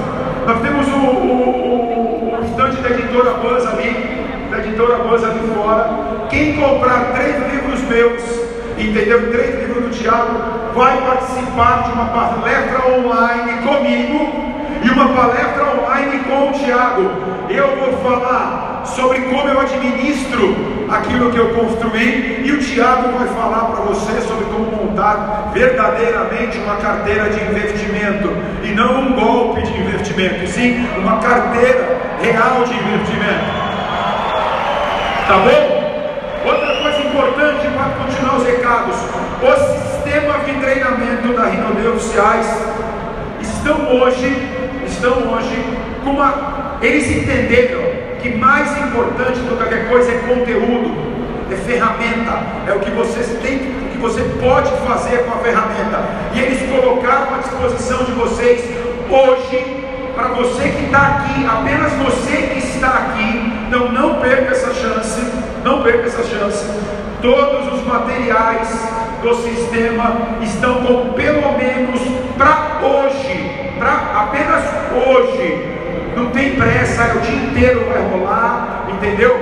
Nós 0.47 0.61
temos 0.61 0.87
o, 0.87 0.97
o, 0.97 1.49
o, 1.59 2.39
o 2.39 2.45
estande 2.45 2.77
da 2.81 2.89
editora 2.89 3.31
Buzz 3.35 3.65
ali, 3.67 4.25
da 4.49 4.57
editora 4.59 4.95
Buzz 5.03 5.23
ali 5.23 5.39
fora. 5.53 5.89
Quem 6.29 6.55
comprar 6.55 7.13
três 7.13 7.35
livros 7.51 7.81
meus, 7.81 8.48
entendeu? 8.79 9.31
Três 9.31 9.59
livros 9.59 9.83
do 9.83 9.89
Thiago, 9.89 10.59
vai 10.73 10.97
participar 11.01 11.83
de 11.83 11.91
uma 11.91 12.05
palestra 12.05 12.87
online 12.87 13.53
comigo 13.61 14.49
e 14.83 14.89
uma 14.89 15.09
palestra 15.09 15.63
online 15.63 16.19
com 16.19 16.49
o 16.49 16.53
Thiago. 16.53 17.11
Eu 17.49 17.75
vou 17.77 17.97
falar 17.97 18.83
sobre 18.85 19.19
como 19.21 19.47
eu 19.49 19.59
administro 19.59 20.55
aquilo 20.89 21.31
que 21.31 21.37
eu 21.37 21.49
construí 21.49 22.43
e 22.45 22.51
o 22.51 22.59
Thiago 22.59 23.09
vai 23.17 23.27
falar 23.27 23.65
para 23.65 23.85
você 23.85 24.21
sobre 24.21 24.45
como 24.45 24.71
montar 24.71 25.51
verdadeiramente 25.53 26.57
uma 26.59 26.77
carteira 26.77 27.29
de 27.29 27.43
investimento 27.43 28.29
e 28.63 28.69
não 28.69 29.01
um 29.01 29.13
golpe 29.13 29.61
de 29.61 29.79
investimento, 29.79 30.47
sim 30.47 30.85
uma 30.97 31.17
carteira 31.19 31.99
real 32.21 32.63
de 32.63 32.73
investimento. 32.73 33.59
Tá 35.27 35.37
bom? 35.37 35.79
Outra 36.45 36.75
coisa 36.81 36.99
importante 37.01 37.67
para 37.67 37.89
continuar 38.09 38.37
os 38.37 38.45
recados: 38.45 38.95
o 39.41 39.93
sistema 39.93 40.39
de 40.39 40.53
treinamento 40.59 41.33
da 41.33 41.45
Rinode 41.45 41.87
Oficiais 41.87 42.47
estão 43.39 43.95
hoje, 43.95 44.49
estão 44.85 45.31
hoje 45.31 45.63
com 46.03 46.11
uma. 46.11 46.77
Eles 46.81 47.09
entenderam 47.09 47.81
que 48.21 48.35
mais 48.35 48.71
importante 48.77 49.39
do 49.39 49.49
que 49.49 49.55
qualquer 49.57 49.89
coisa 49.89 50.11
é 50.11 50.17
conteúdo, 50.27 50.91
é 51.51 51.55
ferramenta, 51.55 52.39
é 52.67 52.73
o 52.73 52.79
que 52.79 52.91
vocês 52.91 53.37
têm, 53.41 53.57
o 53.57 53.89
que 53.91 53.97
você 53.97 54.21
pode 54.41 54.71
fazer 54.87 55.25
com 55.25 55.33
a 55.33 55.37
ferramenta. 55.43 55.99
E 56.33 56.39
eles 56.39 56.69
colocaram 56.69 57.35
à 57.35 57.37
disposição 57.39 58.03
de 58.05 58.11
vocês 58.13 58.63
hoje 59.09 59.85
para 60.15 60.29
você 60.29 60.69
que 60.69 60.85
está 60.85 61.01
aqui, 61.07 61.45
apenas 61.45 61.93
você 61.93 62.37
que 62.53 62.59
está 62.59 62.89
aqui, 62.89 63.53
então 63.67 63.91
não 63.91 64.19
perca 64.19 64.51
essa 64.51 64.73
chance, 64.73 65.21
não 65.63 65.81
perca 65.81 66.07
essa 66.07 66.23
chance. 66.23 66.65
Todos 67.21 67.73
os 67.73 67.85
materiais 67.85 68.69
do 69.21 69.35
sistema 69.35 70.15
estão 70.41 70.75
com 70.75 71.11
pelo 71.13 71.51
menos 71.57 71.99
para 72.37 72.79
hoje, 72.81 73.73
para 73.77 73.91
apenas 74.21 74.63
hoje. 75.05 75.75
Não 76.15 76.27
tem 76.27 76.55
pressa, 76.55 77.03
é 77.03 77.13
o 77.15 77.19
dia 77.19 77.35
inteiro 77.49 77.85
vai 77.91 78.01
rolar, 78.09 78.85
entendeu? 78.89 79.37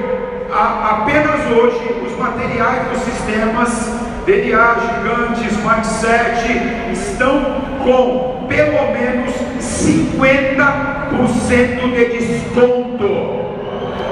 A- 0.51 1.01
apenas 1.01 1.39
hoje 1.51 1.95
os 2.05 2.17
materiais 2.17 2.87
dos 2.89 2.99
sistemas 3.03 3.91
DNA, 4.25 4.75
gigantes, 4.81 5.55
mindset 5.63 6.47
estão 6.91 7.61
com 7.83 8.45
pelo 8.47 8.91
menos 8.91 9.31
50% 9.59 11.93
de 11.93 12.05
desconto. 12.17 13.56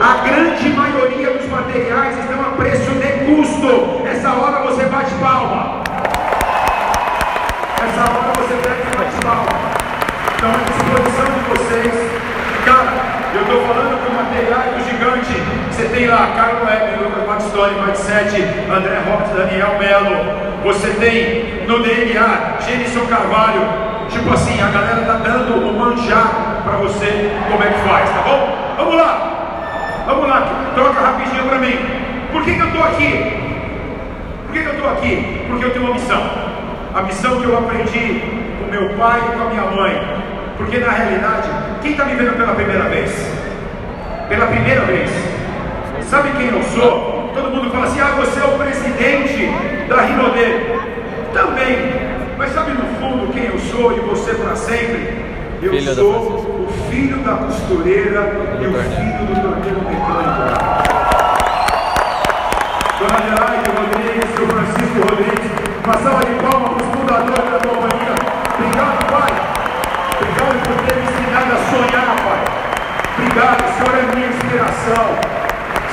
A 0.02 0.28
grande 0.28 0.70
maioria 0.70 1.32
dos 1.32 1.50
materiais 1.50 2.20
estão 2.20 2.42
a 2.42 2.56
preço 2.58 2.92
de 2.92 3.26
custo. 3.26 4.06
Essa 4.06 4.30
hora 4.34 4.64
você 4.64 4.84
bate 4.86 5.14
palma. 5.16 5.82
Essa 7.78 8.02
hora 8.02 8.34
você 8.36 8.56
deve 8.56 8.98
bate 8.98 9.16
palma. 9.24 9.66
Então, 10.36 10.50
à 10.50 10.64
disposição 10.64 11.26
de 11.26 11.40
vocês. 11.50 12.12
Cara, 12.66 12.94
eu 13.34 13.42
estou 13.42 13.62
falando 13.68 14.06
com 14.06 14.14
materiais 14.14 14.76
do 14.76 14.84
gigante. 14.90 15.34
Você 15.72 15.86
tem 15.86 16.08
lá 16.08 16.34
Carlos 16.36 16.64
Web, 16.64 17.04
Lucas 17.04 17.24
Batistoni, 17.28 17.82
Mindset, 17.82 18.44
André 18.70 19.00
Roberts, 19.08 19.34
Daniel 19.34 19.80
Melo. 19.80 20.64
Você 20.66 20.90
tem 20.90 21.66
no 21.68 21.82
DNA, 21.82 22.58
Genison 22.60 23.06
Carvalho. 23.08 23.62
Tipo 24.10 24.34
assim, 24.34 24.62
a 24.62 24.68
galera 24.68 25.06
tá 25.06 25.14
dando 25.24 25.70
o 25.70 25.74
manjar 25.74 26.62
para 26.64 26.78
você 26.78 27.32
como 27.50 27.64
é 27.64 27.68
que 27.68 27.80
faz, 27.88 28.10
tá 28.10 28.22
bom? 28.24 28.76
Vamos 28.78 28.96
lá! 28.98 29.35
Vamos 30.06 30.30
lá, 30.30 30.72
troca 30.76 31.02
rapidinho 31.02 31.44
para 31.46 31.58
mim. 31.58 31.80
Por 32.32 32.44
que, 32.44 32.54
que 32.54 32.62
eu 32.62 32.68
estou 32.68 32.84
aqui? 32.84 33.34
Por 34.46 34.54
que, 34.54 34.62
que 34.62 34.68
eu 34.68 34.74
estou 34.74 34.90
aqui? 34.92 35.46
Porque 35.48 35.66
eu 35.66 35.72
tenho 35.72 35.86
uma 35.86 35.94
missão. 35.96 36.22
A 36.94 37.02
missão 37.02 37.42
que 37.42 37.48
eu 37.48 37.58
aprendi 37.58 38.22
com 38.60 38.70
meu 38.70 38.90
pai 38.98 39.20
e 39.20 39.36
com 39.36 39.44
a 39.44 39.50
minha 39.50 39.64
mãe. 39.64 40.26
Porque 40.58 40.78
na 40.78 40.92
realidade, 40.92 41.50
quem 41.82 41.92
está 41.92 42.06
me 42.06 42.16
vendo 42.16 42.38
pela 42.38 42.54
primeira 42.54 42.84
vez? 42.84 43.12
Pela 44.30 44.46
primeira 44.46 44.82
vez. 44.82 45.10
Sabe 46.04 46.30
quem 46.38 46.50
eu 46.50 46.62
sou? 46.64 47.32
Todo 47.34 47.50
mundo 47.50 47.72
fala 47.72 47.86
assim: 47.86 48.00
ah, 48.00 48.14
você 48.16 48.40
é 48.40 48.44
o 48.44 48.58
presidente 48.60 49.50
da 49.90 50.02
Rinodê. 50.02 50.78
Também. 51.34 51.94
Mas 52.38 52.52
sabe 52.52 52.72
no 52.74 52.86
fundo 53.00 53.34
quem 53.34 53.46
eu 53.46 53.58
sou 53.58 53.92
e 53.98 54.00
você 54.02 54.36
para 54.36 54.56
sempre? 54.56 55.18
Eu 55.64 55.72
Filho 55.72 55.96
sou 55.96 56.45
filho 56.96 57.18
da 57.18 57.34
costureira 57.34 58.22
e 58.62 58.68
o 58.68 58.74
filho 58.74 59.26
do 59.28 59.36
torneiro 59.42 59.82
mecânico. 59.84 60.44
Dona 63.00 63.18
Adelaide 63.18 63.70
Rodrigues, 63.76 64.30
seu 64.34 64.48
Francisco 64.48 65.00
Rodrigues, 65.04 65.52
uma 65.84 65.98
salva 65.98 66.24
de 66.24 66.36
palmas 66.36 66.70
para 66.72 66.84
os 66.84 66.96
fundadores 66.96 67.52
da 67.52 67.60
companhia. 67.68 68.16
Obrigado, 68.56 69.00
Pai. 69.12 69.34
Obrigado 70.16 70.58
por 70.64 70.78
ter 70.86 70.96
me 70.96 71.04
ensinado 71.04 71.52
a 71.52 71.60
sonhar, 71.68 72.16
Pai. 72.24 72.42
Obrigado, 73.18 73.60
o 73.60 73.74
Senhor 73.76 73.94
é 74.00 74.16
minha 74.16 74.28
inspiração. 74.30 75.08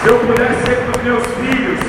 Se 0.00 0.08
eu 0.08 0.18
pudesse 0.20 0.62
ser 0.62 0.76
para 0.76 0.98
os 0.98 1.02
meus 1.02 1.26
filhos, 1.34 1.80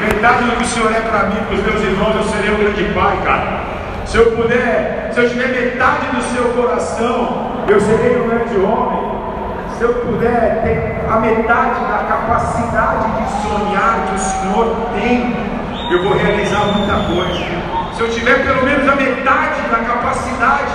metade 0.00 0.42
do 0.42 0.56
que 0.56 0.64
o 0.64 0.66
Senhor 0.66 0.92
é 0.92 1.00
para 1.00 1.28
mim, 1.28 1.36
para 1.46 1.54
os 1.54 1.62
meus 1.62 1.80
irmãos, 1.80 2.16
eu 2.16 2.24
seria 2.24 2.52
um 2.54 2.58
grande 2.58 2.92
pai, 2.92 3.18
cara. 3.24 3.60
Se 4.04 4.16
eu 4.16 4.32
puder, 4.32 5.10
se 5.12 5.20
eu 5.20 5.28
tiver 5.30 5.46
metade 5.46 6.06
do 6.06 6.20
seu 6.22 6.44
coração, 6.54 7.51
eu 7.68 7.80
serei 7.80 8.20
um 8.20 8.28
grande 8.28 8.56
homem. 8.58 9.12
Se 9.76 9.82
eu 9.84 9.94
puder 9.94 10.62
ter 10.62 11.10
a 11.10 11.16
metade 11.18 11.80
da 11.80 12.04
capacidade 12.08 13.04
de 13.18 13.48
sonhar 13.48 14.06
que 14.08 14.14
o 14.14 14.18
Senhor 14.18 14.76
tem, 14.94 15.34
eu 15.90 16.02
vou 16.04 16.16
realizar 16.16 16.60
muita 16.76 16.94
coisa. 17.12 17.44
Se 17.94 18.00
eu 18.02 18.08
tiver 18.10 18.44
pelo 18.44 18.62
menos 18.64 18.88
a 18.88 18.94
metade 18.96 19.60
da 19.70 19.78
capacidade 19.78 20.72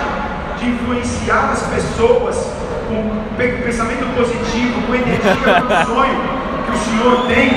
de 0.59 0.69
influenciar 0.69 1.49
as 1.51 1.61
pessoas 1.63 2.51
com 2.87 3.09
pe- 3.37 3.61
pensamento 3.63 4.05
positivo, 4.15 4.81
com 4.87 4.95
energia 4.95 5.63
o 5.63 5.85
sonho 5.85 6.19
que 6.65 6.71
o 6.71 6.77
Senhor 6.77 7.27
tem, 7.27 7.47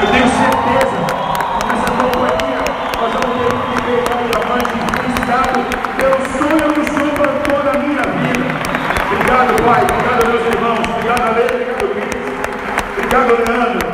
eu 0.00 0.06
tenho 0.10 0.28
certeza 0.28 0.96
que 1.58 1.66
nessa 1.66 1.90
companhia 1.92 2.58
nós 3.00 3.12
vamos 3.12 3.36
ter 3.38 3.54
um 3.54 3.60
viver 3.76 4.04
pelo 5.96 6.18
sonho 6.38 6.72
que 6.74 6.77
o 6.77 6.77
minha 6.77 6.77
vida. 6.77 6.77
Obrigado, 9.28 9.62
Pai. 9.62 9.82
Obrigado, 9.82 10.30
meus 10.30 10.54
irmãos. 10.54 10.78
Obrigado, 10.88 11.20
Ale. 11.20 11.42
Obrigado, 11.44 11.88
Cris. 11.92 12.24
Obrigado, 12.96 13.28
Leandro. 13.46 13.88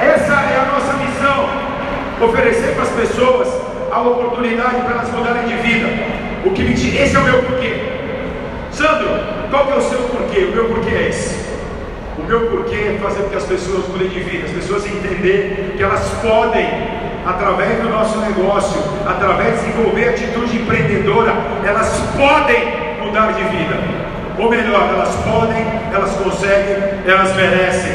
Essa 0.00 0.32
é 0.32 0.56
a 0.58 0.72
nossa 0.72 0.92
missão. 1.02 2.28
Oferecer 2.28 2.74
para 2.74 2.84
as 2.84 2.90
pessoas 2.90 3.48
a 3.90 4.00
oportunidade 4.00 4.82
para 4.82 4.92
elas 4.92 5.10
mudarem 5.10 5.48
de 5.48 5.54
vida. 5.54 5.88
O 6.44 6.52
que 6.52 6.62
me 6.62 6.74
tira, 6.74 7.02
esse 7.02 7.16
é 7.16 7.18
o 7.18 7.24
meu 7.24 7.42
porquê. 7.42 7.82
Sandro, 8.70 9.08
qual 9.50 9.66
que 9.66 9.72
é 9.72 9.76
o 9.76 9.80
seu 9.80 9.98
porquê? 9.98 10.44
O 10.44 10.54
meu 10.54 10.66
porquê 10.66 10.94
é 10.94 11.08
esse. 11.08 11.34
O 12.16 12.22
meu 12.22 12.48
porquê 12.48 12.76
é 12.76 12.98
fazer 13.02 13.24
com 13.24 13.30
que 13.30 13.36
as 13.36 13.44
pessoas 13.44 13.88
mudem 13.88 14.08
de 14.08 14.20
vida, 14.20 14.46
as 14.46 14.52
pessoas 14.52 14.86
entenderem 14.86 15.72
que 15.76 15.82
elas 15.82 16.08
podem, 16.22 16.68
através 17.26 17.82
do 17.82 17.88
nosso 17.88 18.20
negócio, 18.20 18.80
através 19.04 19.60
de 19.60 19.66
desenvolver 19.66 20.10
atitude 20.10 20.56
empreendedora, 20.58 21.34
elas 21.66 21.90
podem 22.16 23.02
mudar 23.02 23.32
de 23.32 23.42
vida. 23.42 23.95
Ou 24.38 24.50
melhor, 24.50 24.90
elas 24.94 25.14
podem, 25.16 25.64
elas 25.92 26.12
conseguem, 26.12 26.76
elas 27.06 27.34
merecem. 27.34 27.92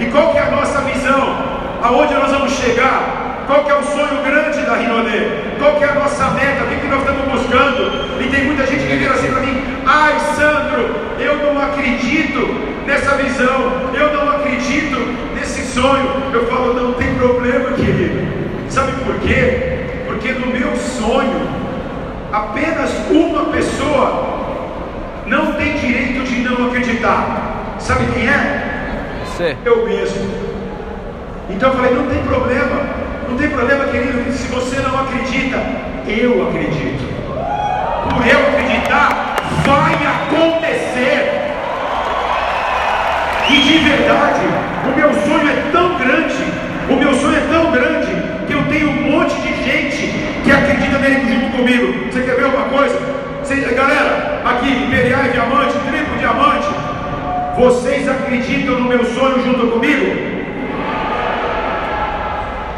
E 0.00 0.06
qual 0.06 0.32
que 0.32 0.38
é 0.38 0.42
a 0.42 0.50
nossa 0.50 0.80
visão? 0.80 1.38
Aonde 1.82 2.14
nós 2.14 2.30
vamos 2.30 2.52
chegar? 2.52 3.44
Qual 3.46 3.64
que 3.64 3.70
é 3.70 3.74
o 3.74 3.82
sonho 3.82 4.22
grande 4.24 4.62
da 4.62 4.74
Rinodê? 4.74 5.54
Qual 5.58 5.76
que 5.76 5.84
é 5.84 5.88
a 5.88 5.94
nossa 5.94 6.30
meta? 6.30 6.64
O 6.64 6.66
que, 6.66 6.76
que 6.76 6.86
nós 6.88 7.00
estamos 7.00 7.24
buscando? 7.30 8.20
E 8.20 8.28
tem 8.28 8.46
muita 8.46 8.66
gente 8.66 8.86
que 8.86 8.96
vira 8.96 9.14
assim 9.14 9.30
para 9.30 9.40
mim, 9.40 9.62
ai 9.86 10.18
Sandro, 10.34 10.94
eu 11.18 11.36
não 11.36 11.60
acredito 11.62 12.40
nessa 12.86 13.16
visão, 13.16 13.90
eu 13.92 14.12
não 14.12 14.30
acredito 14.30 14.98
nesse 15.34 15.62
sonho. 15.72 16.10
Eu 16.32 16.46
falo, 16.46 16.74
não 16.74 16.94
tem 16.94 17.14
problema, 17.14 17.72
querido. 17.72 18.26
Sabe 18.68 18.92
por 19.04 19.14
quê? 19.20 20.04
Porque 20.06 20.32
no 20.32 20.46
meu 20.46 20.74
sonho, 20.76 21.46
apenas 22.32 22.90
uma 23.10 23.44
pessoa 23.52 24.33
não 25.26 25.52
tem 25.52 25.74
direito 25.78 26.24
de 26.24 26.36
não 26.40 26.68
acreditar. 26.68 27.76
Sabe 27.78 28.04
quem 28.12 28.28
é? 28.28 29.20
Você. 29.24 29.56
Eu 29.64 29.86
mesmo. 29.86 30.30
Então 31.50 31.70
eu 31.70 31.76
falei, 31.76 31.94
não 31.94 32.06
tem 32.06 32.22
problema. 32.22 33.04
Não 33.28 33.36
tem 33.36 33.48
problema, 33.48 33.84
querido, 33.86 34.30
se 34.32 34.46
você 34.48 34.80
não 34.80 35.00
acredita, 35.00 35.56
eu 36.06 36.46
acredito. 36.48 37.04
Por 38.08 38.26
eu 38.26 38.38
acreditar, 38.48 39.36
vai 39.64 39.94
acontecer. 39.94 41.40
E 43.50 43.60
de 43.60 43.78
verdade, 43.78 44.40
o 44.86 44.96
meu 44.96 45.12
sonho 45.12 45.48
é 45.50 45.70
tão 45.72 45.96
grande, 45.98 46.44
o 46.88 46.96
meu 46.96 47.14
sonho 47.14 47.36
é 47.36 47.52
tão 47.52 47.70
grande, 47.72 48.12
que 48.46 48.52
eu 48.52 48.62
tenho 48.64 48.90
um 48.90 49.10
monte 49.12 49.34
de 49.40 49.64
gente 49.64 50.14
que 50.44 50.50
acredita 50.52 50.98
nele 50.98 51.26
junto 51.32 51.56
comigo. 51.56 52.06
Você 52.10 52.20
quer 52.22 52.36
ver 52.36 52.44
uma 52.46 52.64
coisa? 52.68 52.98
Você- 53.42 53.56
galera, 53.74 54.33
aqui, 54.50 54.70
Imperial 54.70 55.24
e 55.24 55.28
Diamante, 55.30 55.72
Triplo 55.88 56.18
Diamante, 56.18 56.68
vocês 57.56 58.08
acreditam 58.08 58.80
no 58.80 58.88
meu 58.88 59.04
sonho 59.04 59.42
junto 59.42 59.66
comigo? 59.68 60.34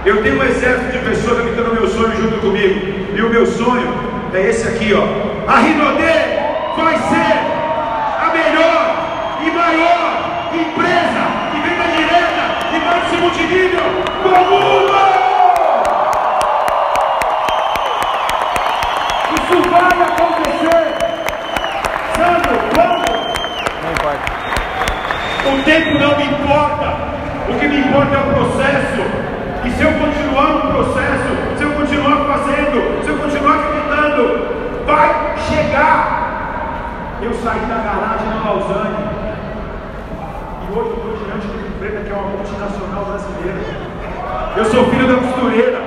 Eu 0.05 0.22
tenho 0.22 0.38
um 0.38 0.44
exército 0.44 0.92
de 0.92 0.98
pessoas 0.98 1.38
acreditando 1.38 1.74
no 1.74 1.81
meu 1.81 1.88
sonho 1.88 2.16
junto 2.16 2.38
comigo. 2.38 2.94
E 3.12 3.20
o 3.20 3.29
meu 3.29 3.44
sonho 3.44 3.92
é 4.33 4.50
esse 4.50 4.68
aqui, 4.68 4.94
ó. 4.94 5.50
A 5.50 5.59
Rinodê 5.59 6.37
vai 6.76 6.96
ser 6.96 7.38
a 8.20 8.31
melhor 8.33 8.96
e 9.44 9.50
maior 9.50 10.50
empresa 10.55 11.22
de 11.52 11.61
venda 11.61 11.85
direta 11.96 12.70
de 12.70 12.79
marketing 12.85 13.22
multinível 13.22 13.83
do 14.22 14.29
mundo! 14.29 15.15
O 25.46 25.62
tempo 25.62 25.98
não 25.98 26.16
me 26.16 26.24
importa. 26.24 26.87
O 27.48 27.54
que 27.59 27.68
me 27.68 27.78
importa 27.78 28.14
é 28.14 28.18
o 28.18 28.35
processo. 28.35 29.02
E 29.64 29.70
se 29.70 29.82
eu 29.82 29.92
continuar 29.92 30.48
no 30.54 30.61
processo, 30.72 31.30
se 31.56 31.62
eu 31.62 31.70
continuar 31.70 32.16
fazendo, 32.26 33.04
se 33.04 33.11
eu 33.11 33.16
continuar 33.16 33.54
acreditando, 33.54 34.46
vai 34.87 35.37
chegar. 35.48 37.18
Eu 37.22 37.32
saí 37.35 37.61
da 37.61 37.78
garagem 37.78 38.28
na 38.28 38.50
Lausanne. 38.50 39.06
E 40.62 40.78
hoje 40.78 40.90
eu 40.90 40.96
estou 40.96 41.26
diante 41.26 41.46
de 41.46 41.56
uma 41.56 41.68
empresa 41.68 42.04
que 42.04 42.11
é 42.11 42.14
uma 42.14 42.28
multinacional 42.28 43.04
brasileira. 43.04 43.61
Eu 44.56 44.64
sou 44.64 44.85
filho 44.90 45.06
da 45.06 45.14
costureira. 45.14 45.80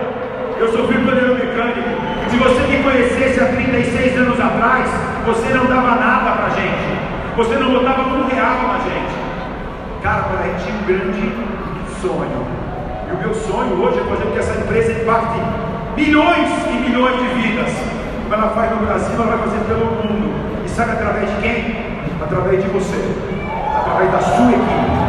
Eu 0.58 0.68
sou 0.72 0.88
filho 0.88 1.02
do 1.02 1.06
torneiro 1.06 1.36
mecânico. 1.36 1.90
Se 2.30 2.38
você 2.38 2.62
me 2.68 2.84
conhecesse 2.84 3.40
há 3.42 3.46
36 3.46 4.18
anos 4.18 4.40
atrás, 4.40 4.90
você 5.26 5.54
não 5.54 5.66
dava 5.66 5.96
nada 5.96 6.32
pra 6.32 6.50
gente. 6.50 7.00
Você 7.36 7.56
não 7.56 7.72
botava 7.72 8.02
um 8.02 8.28
real 8.28 8.58
na 8.68 8.80
gente. 8.80 9.19
Para 10.40 10.48
um 10.48 10.86
grande 10.88 11.36
sonho. 12.02 12.48
E 13.10 13.14
o 13.14 13.18
meu 13.18 13.34
sonho 13.34 13.84
hoje 13.84 14.00
é 14.00 14.04
fazer 14.04 14.24
com 14.24 14.32
que 14.32 14.40
essa 14.40 14.58
empresa 14.58 14.94
impacte 14.94 15.38
milhões 15.98 16.50
e 16.66 16.90
milhões 16.90 17.18
de 17.18 17.28
vidas. 17.42 17.74
Como 18.24 18.34
ela 18.34 18.48
faz 18.52 18.72
no 18.72 18.78
Brasil, 18.78 19.16
ela 19.16 19.36
vai 19.36 19.38
fazer 19.40 19.60
pelo 19.66 19.86
mundo. 19.86 20.64
E 20.64 20.70
sabe 20.70 20.92
através 20.92 21.30
de 21.30 21.42
quem? 21.42 21.76
Através 22.24 22.64
de 22.64 22.70
você. 22.70 22.96
Através 23.76 24.12
da 24.14 24.20
sua 24.20 24.52
equipe. 24.52 25.00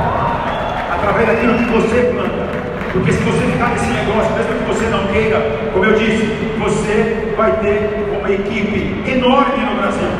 Através 0.94 1.28
daquilo 1.28 1.54
que 1.58 1.64
você 1.78 2.12
planta. 2.12 2.50
Porque 2.92 3.12
se 3.12 3.22
você 3.22 3.52
ficar 3.52 3.68
nesse 3.68 3.86
negócio, 3.86 4.32
mesmo 4.34 4.54
que 4.54 4.64
você 4.64 4.86
não 4.86 5.06
queira, 5.12 5.70
como 5.72 5.84
eu 5.84 5.92
disse, 5.92 6.26
você 6.58 7.34
vai 7.36 7.52
ter 7.58 8.18
uma 8.18 8.32
equipe 8.32 9.08
enorme 9.08 9.64
no 9.64 9.76
Brasil. 9.76 10.10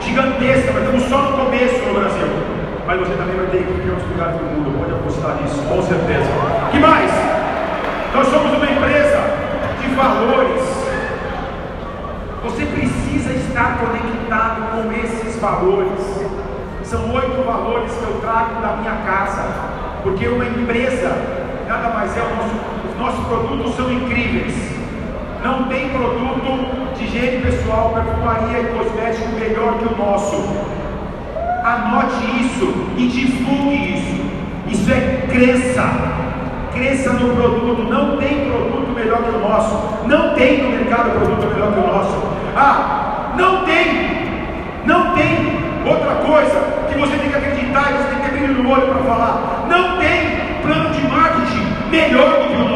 Gigantesca, 0.00 0.72
mas 0.72 0.82
estamos 0.84 1.02
só 1.10 1.30
no 1.30 1.44
começo 1.44 1.84
no 1.86 2.00
Brasil. 2.00 2.59
Mas 2.90 2.98
você 2.98 3.14
também 3.14 3.36
vai 3.36 3.46
ter 3.46 3.58
equipe 3.58 3.86
em 3.86 3.90
outros 3.90 4.10
lugares 4.10 4.36
do 4.36 4.44
mundo, 4.46 4.76
pode 4.76 4.90
apostar 4.90 5.40
nisso, 5.40 5.62
com 5.62 5.80
certeza. 5.80 6.28
que 6.72 6.78
mais? 6.80 7.12
Nós 8.12 8.26
somos 8.26 8.50
uma 8.50 8.66
empresa 8.66 9.20
de 9.80 9.94
valores. 9.94 10.60
Você 12.42 12.66
precisa 12.66 13.30
estar 13.30 13.78
conectado 13.78 14.72
com 14.72 14.92
esses 14.92 15.40
valores. 15.40 16.00
São 16.82 17.14
oito 17.14 17.46
valores 17.46 17.92
que 17.92 18.02
eu 18.02 18.20
trago 18.20 18.60
da 18.60 18.78
minha 18.78 18.96
casa. 19.06 19.44
Porque 20.02 20.26
uma 20.26 20.46
empresa 20.46 21.14
nada 21.68 21.90
mais 21.90 22.16
é 22.16 22.22
o 22.22 22.34
nosso, 22.34 22.56
os 22.90 22.98
nossos 22.98 23.24
produtos 23.28 23.76
são 23.76 23.88
incríveis. 23.88 24.52
Não 25.44 25.68
tem 25.68 25.90
produto 25.90 26.96
de 26.96 27.04
higiene 27.04 27.40
pessoal, 27.40 27.92
perfumaria 27.94 28.58
e 28.58 28.64
cosmético 28.76 29.28
melhor 29.38 29.78
que 29.78 29.94
o 29.94 29.96
nosso. 29.96 30.79
Anote 31.70 32.24
isso 32.40 32.66
e 32.96 33.06
divulgue 33.06 33.94
isso. 33.94 34.20
Isso 34.66 34.90
é 34.90 35.26
crença. 35.30 35.84
Cresça 36.74 37.12
no 37.12 37.32
produto. 37.36 37.84
Não 37.88 38.16
tem 38.16 38.50
produto 38.50 38.92
melhor 38.92 39.22
que 39.22 39.30
o 39.30 39.38
nosso. 39.38 40.08
Não 40.08 40.34
tem 40.34 40.64
no 40.64 40.70
mercado 40.70 41.10
produto 41.10 41.46
melhor 41.46 41.72
que 41.72 41.78
o 41.78 41.86
nosso. 41.86 42.16
Ah, 42.56 43.34
não 43.36 43.64
tem. 43.64 44.10
Não 44.84 45.14
tem. 45.14 45.60
Outra 45.86 46.16
coisa 46.26 46.60
que 46.90 46.98
você 46.98 47.16
tem 47.16 47.30
que 47.30 47.36
acreditar 47.36 47.90
e 47.90 47.96
você 47.98 48.08
tem 48.08 48.18
que 48.18 48.30
ter 48.30 48.38
brilho 48.38 48.62
no 48.64 48.70
olho 48.70 48.88
para 48.88 49.02
falar. 49.04 49.66
Não 49.68 49.96
tem 49.98 50.40
plano 50.62 50.90
de 50.90 51.06
marketing 51.06 51.66
melhor 51.88 52.42
do 52.42 52.48
que 52.48 52.62
o 52.62 52.68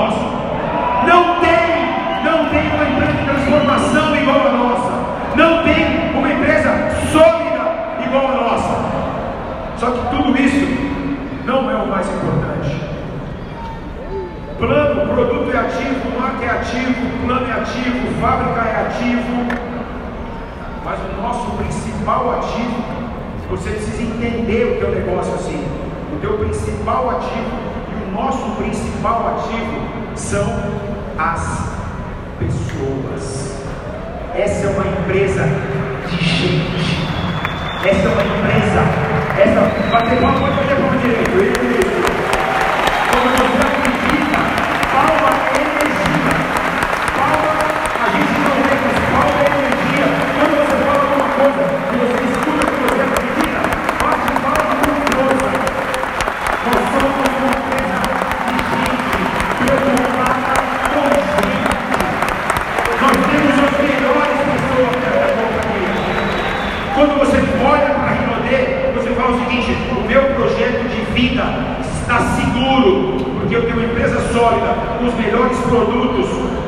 ativo, 16.64 17.26
plano 17.26 17.46
é 17.46 17.52
ativo, 17.52 18.20
fábrica 18.20 18.60
é 18.62 18.86
ativo, 18.86 19.46
mas 20.82 20.98
o 21.00 21.22
nosso 21.22 21.50
principal 21.58 22.38
ativo, 22.38 22.84
você 23.50 23.70
precisa 23.70 24.02
entender 24.02 24.76
o 24.76 24.80
teu 24.80 24.90
negócio 24.94 25.34
assim. 25.34 25.62
O 26.12 26.20
teu 26.20 26.38
principal 26.38 27.10
ativo 27.10 27.50
e 27.90 28.08
o 28.08 28.12
nosso 28.12 28.50
principal 28.56 29.36
ativo 29.36 30.16
são 30.16 30.46
as 31.18 31.70
pessoas. 32.38 33.62
Essa 34.34 34.66
é 34.66 34.70
uma 34.70 34.86
empresa 34.86 35.44
de 36.08 36.16
gente. 36.24 37.04
Essa 37.84 38.08
é 38.08 38.12
uma 38.12 38.22
empresa. 38.22 38.80
Essa. 39.38 39.90
Bateu 39.92 40.18
uma 40.18 40.32
coisa, 40.32 40.54
direito. 41.00 42.03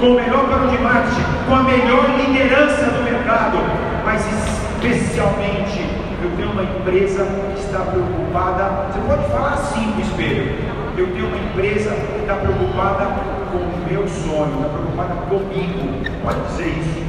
Com 0.00 0.12
o 0.12 0.14
melhor 0.14 0.46
plano 0.46 0.70
de 0.70 0.78
marketing, 0.78 1.24
com 1.48 1.54
a 1.54 1.62
melhor 1.62 2.10
liderança 2.16 2.84
do 2.90 3.02
mercado, 3.02 3.58
mas 4.04 4.65
especialmente 4.76 5.80
eu 6.22 6.30
tenho 6.36 6.50
uma 6.50 6.62
empresa 6.62 7.24
que 7.24 7.60
está 7.60 7.80
preocupada. 7.80 8.88
Você 8.92 9.00
pode 9.06 9.30
falar 9.30 9.54
assim 9.54 9.86
no 9.94 10.00
espelho. 10.00 10.54
Eu 10.96 11.06
tenho 11.08 11.26
uma 11.28 11.36
empresa 11.36 11.90
que 11.90 12.20
está 12.20 12.34
preocupada 12.34 13.04
com 13.52 13.58
o 13.58 13.86
meu 13.88 14.08
sonho, 14.08 14.56
está 14.56 14.68
preocupada 14.68 15.14
comigo. 15.28 16.04
Pode 16.22 16.40
dizer 16.48 16.68
isso. 16.68 17.06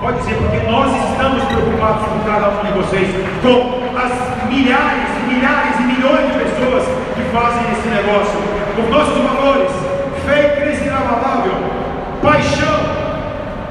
Pode 0.00 0.18
dizer, 0.18 0.34
porque 0.34 0.66
nós 0.68 0.90
estamos 1.10 1.44
preocupados 1.44 2.02
com 2.08 2.18
cada 2.26 2.48
um 2.48 2.64
de 2.66 2.72
vocês, 2.72 3.08
com 3.40 3.96
as 3.96 4.48
milhares 4.48 5.08
e 5.22 5.32
milhares 5.32 5.78
e 5.78 5.82
milhões 5.82 6.26
de 6.26 6.38
pessoas 6.38 6.82
que 7.14 7.22
fazem 7.30 7.62
esse 7.70 7.88
negócio, 7.88 8.40
com 8.74 8.90
nossos 8.90 9.16
valores, 9.22 9.70
fé 10.26 10.46
e 10.46 10.60
crença 10.60 10.84
inabalável, 10.84 11.54
paixão. 12.20 12.80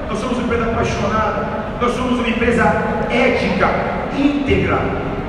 Nós 0.08 0.20
somos 0.20 0.38
uma 0.38 0.44
empresa 0.46 0.72
apaixonada, 0.72 1.61
nós 1.82 1.96
somos 1.96 2.20
uma 2.20 2.30
empresa 2.30 2.64
ética, 3.10 3.68
íntegra. 4.16 4.78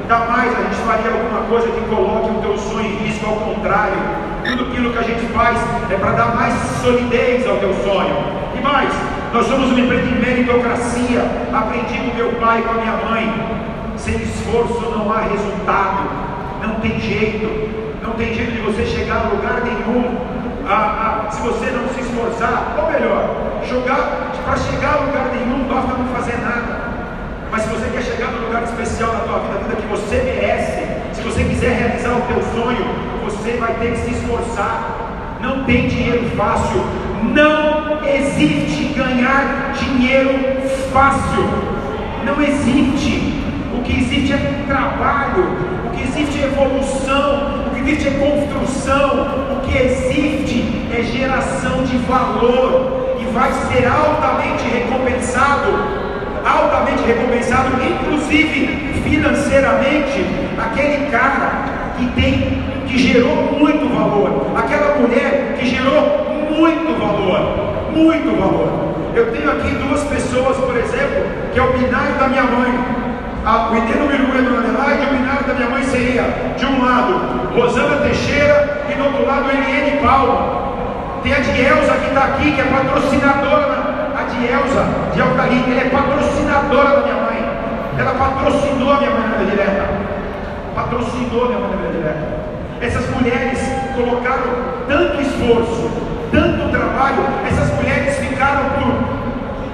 Jamais 0.06 0.52
a 0.54 0.62
gente 0.62 0.76
faria 0.86 1.10
alguma 1.10 1.40
coisa 1.48 1.68
que 1.68 1.80
coloque 1.88 2.30
o 2.30 2.42
teu 2.42 2.58
sonho 2.58 2.84
em 2.84 2.96
risco, 3.06 3.26
ao 3.26 3.36
contrário. 3.36 3.96
Tudo 4.44 4.64
aquilo 4.64 4.92
que 4.92 4.98
a 4.98 5.02
gente 5.02 5.26
faz 5.32 5.58
é 5.90 5.94
para 5.94 6.10
dar 6.10 6.34
mais 6.36 6.52
solidez 6.82 7.48
ao 7.48 7.56
teu 7.56 7.72
sonho. 7.82 8.16
E 8.54 8.60
mais, 8.60 8.92
nós 9.32 9.46
somos 9.46 9.70
uma 9.70 9.80
empresa 9.80 10.02
de 10.02 10.14
meritocracia. 10.14 11.24
Aprendi 11.54 11.98
com 12.10 12.16
meu 12.16 12.32
pai 12.32 12.60
e 12.60 12.62
com 12.64 12.70
a 12.70 12.74
minha 12.74 12.96
mãe. 13.08 13.96
Sem 13.96 14.16
esforço 14.16 14.90
não 14.90 15.10
há 15.10 15.20
resultado. 15.20 16.10
Não 16.62 16.74
tem 16.80 17.00
jeito. 17.00 17.48
Não 18.02 18.12
tem 18.12 18.34
jeito 18.34 18.52
de 18.52 18.60
você 18.60 18.84
chegar 18.84 19.24
a 19.24 19.28
lugar 19.34 19.62
nenhum. 19.64 20.18
Ah, 20.68 21.24
ah, 21.26 21.30
se 21.30 21.40
você 21.40 21.70
não 21.70 21.88
se 21.88 22.00
esforçar, 22.00 22.76
ou 22.78 22.92
melhor, 22.92 23.51
jogar 23.66 24.32
para 24.44 24.56
chegar 24.56 24.94
a 24.94 25.00
lugar 25.06 25.30
nenhum, 25.34 25.64
basta 25.64 25.92
não 25.94 26.06
fazer 26.08 26.38
nada. 26.38 26.92
Mas 27.50 27.62
se 27.62 27.68
você 27.68 27.88
quer 27.90 28.02
chegar 28.02 28.32
no 28.32 28.46
lugar 28.46 28.62
especial 28.64 29.12
na 29.12 29.20
tua 29.20 29.38
vida, 29.40 29.54
a 29.54 29.62
vida 29.62 29.76
que 29.76 29.86
você 29.86 30.16
merece, 30.16 30.86
se 31.12 31.22
você 31.22 31.44
quiser 31.44 31.76
realizar 31.76 32.16
o 32.16 32.22
teu 32.22 32.42
sonho, 32.54 32.84
você 33.24 33.56
vai 33.58 33.74
ter 33.74 33.92
que 33.92 33.98
se 33.98 34.10
esforçar. 34.12 35.38
Não 35.40 35.64
tem 35.64 35.86
dinheiro 35.88 36.30
fácil. 36.36 36.82
Não 37.22 38.02
existe 38.06 38.94
ganhar 38.94 39.72
dinheiro 39.74 40.62
fácil. 40.92 41.44
Não 42.24 42.40
existe. 42.40 43.42
O 43.76 43.82
que 43.82 43.98
existe 43.98 44.32
é 44.32 44.64
trabalho. 44.66 45.44
O 45.86 45.90
que 45.90 46.02
existe 46.02 46.40
é 46.40 46.46
evolução. 46.46 47.66
O 47.66 47.70
que 47.74 47.80
existe 47.80 48.08
é 48.08 48.10
construção. 48.12 49.56
O 49.56 49.60
que 49.66 49.76
existe 49.76 50.86
é 50.92 51.02
geração 51.02 51.84
de 51.84 51.96
valor. 51.98 53.01
E 53.22 53.32
vai 53.32 53.52
ser 53.52 53.86
altamente 53.86 54.64
recompensado 54.68 56.02
altamente 56.44 57.02
recompensado, 57.04 57.68
inclusive 57.82 58.92
financeiramente, 59.04 60.26
aquele 60.58 61.10
cara 61.10 61.92
que 61.96 62.06
tem, 62.20 62.62
que 62.86 62.98
gerou 62.98 63.36
muito 63.58 63.88
valor, 63.94 64.52
aquela 64.56 64.96
mulher 64.96 65.56
que 65.58 65.66
gerou 65.66 66.48
muito 66.50 66.98
valor, 66.98 67.92
muito 67.94 68.38
valor. 68.38 68.92
Eu 69.14 69.30
tenho 69.32 69.50
aqui 69.50 69.70
duas 69.76 70.02
pessoas, 70.04 70.56
por 70.56 70.76
exemplo, 70.76 71.24
que 71.52 71.58
é 71.58 71.62
o 71.62 71.72
binário 71.72 72.14
da 72.18 72.28
minha 72.28 72.44
mãe. 72.44 73.02
A, 73.44 73.70
o 73.70 73.76
Iteno 73.76 74.06
Miru 74.06 74.34
e 74.34 74.38
a 74.38 74.42
Dona 74.42 74.68
Adelaide, 74.68 75.06
o 75.06 75.16
binário 75.18 75.46
da 75.46 75.54
minha 75.54 75.68
mãe 75.68 75.82
seria, 75.82 76.22
de 76.56 76.64
um 76.64 76.84
lado, 76.84 77.52
Rosana 77.54 77.96
Teixeira 77.96 78.86
e 78.88 78.94
do 78.94 79.04
outro 79.04 79.26
lado, 79.26 79.50
Eliane 79.50 79.98
Palma. 80.00 80.61
Tem 81.22 81.32
a 81.32 81.38
Dielza 81.38 81.92
que 81.94 82.08
está 82.08 82.24
aqui, 82.24 82.52
que 82.52 82.60
é 82.60 82.64
patrocinadora 82.64 84.12
a 84.16 84.22
Dielza 84.24 84.84
de 85.14 85.20
Alcalina, 85.20 85.66
ela 85.68 85.80
é 85.80 85.90
patrocinadora 85.90 86.88
da 86.88 87.02
minha 87.02 87.14
mãe. 87.14 87.32
Ela 87.98 88.14
patrocinou 88.14 88.92
a 88.92 88.98
minha 88.98 89.10
mãe 89.10 89.28
na 89.28 89.44
direta. 89.44 89.88
Patrocinou 90.74 91.44
a 91.44 91.48
minha 91.48 91.58
mãe 91.60 91.78
na 91.84 91.92
direta. 91.92 92.42
Essas 92.80 93.08
mulheres 93.10 93.58
colocaram 93.94 94.72
tanto 94.88 95.22
esforço, 95.22 95.90
tanto 96.32 96.70
trabalho, 96.70 97.24
essas 97.46 97.72
mulheres 97.74 98.16
ficaram 98.18 98.70
por. 98.70 98.92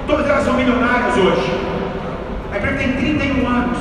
Todas 0.05 0.29
elas 0.29 0.43
são 0.43 0.53
milionárias 0.53 1.17
hoje. 1.17 1.69
A 2.51 2.57
empresa 2.57 2.77
tem 2.77 2.93
31 2.93 3.47
anos. 3.47 3.77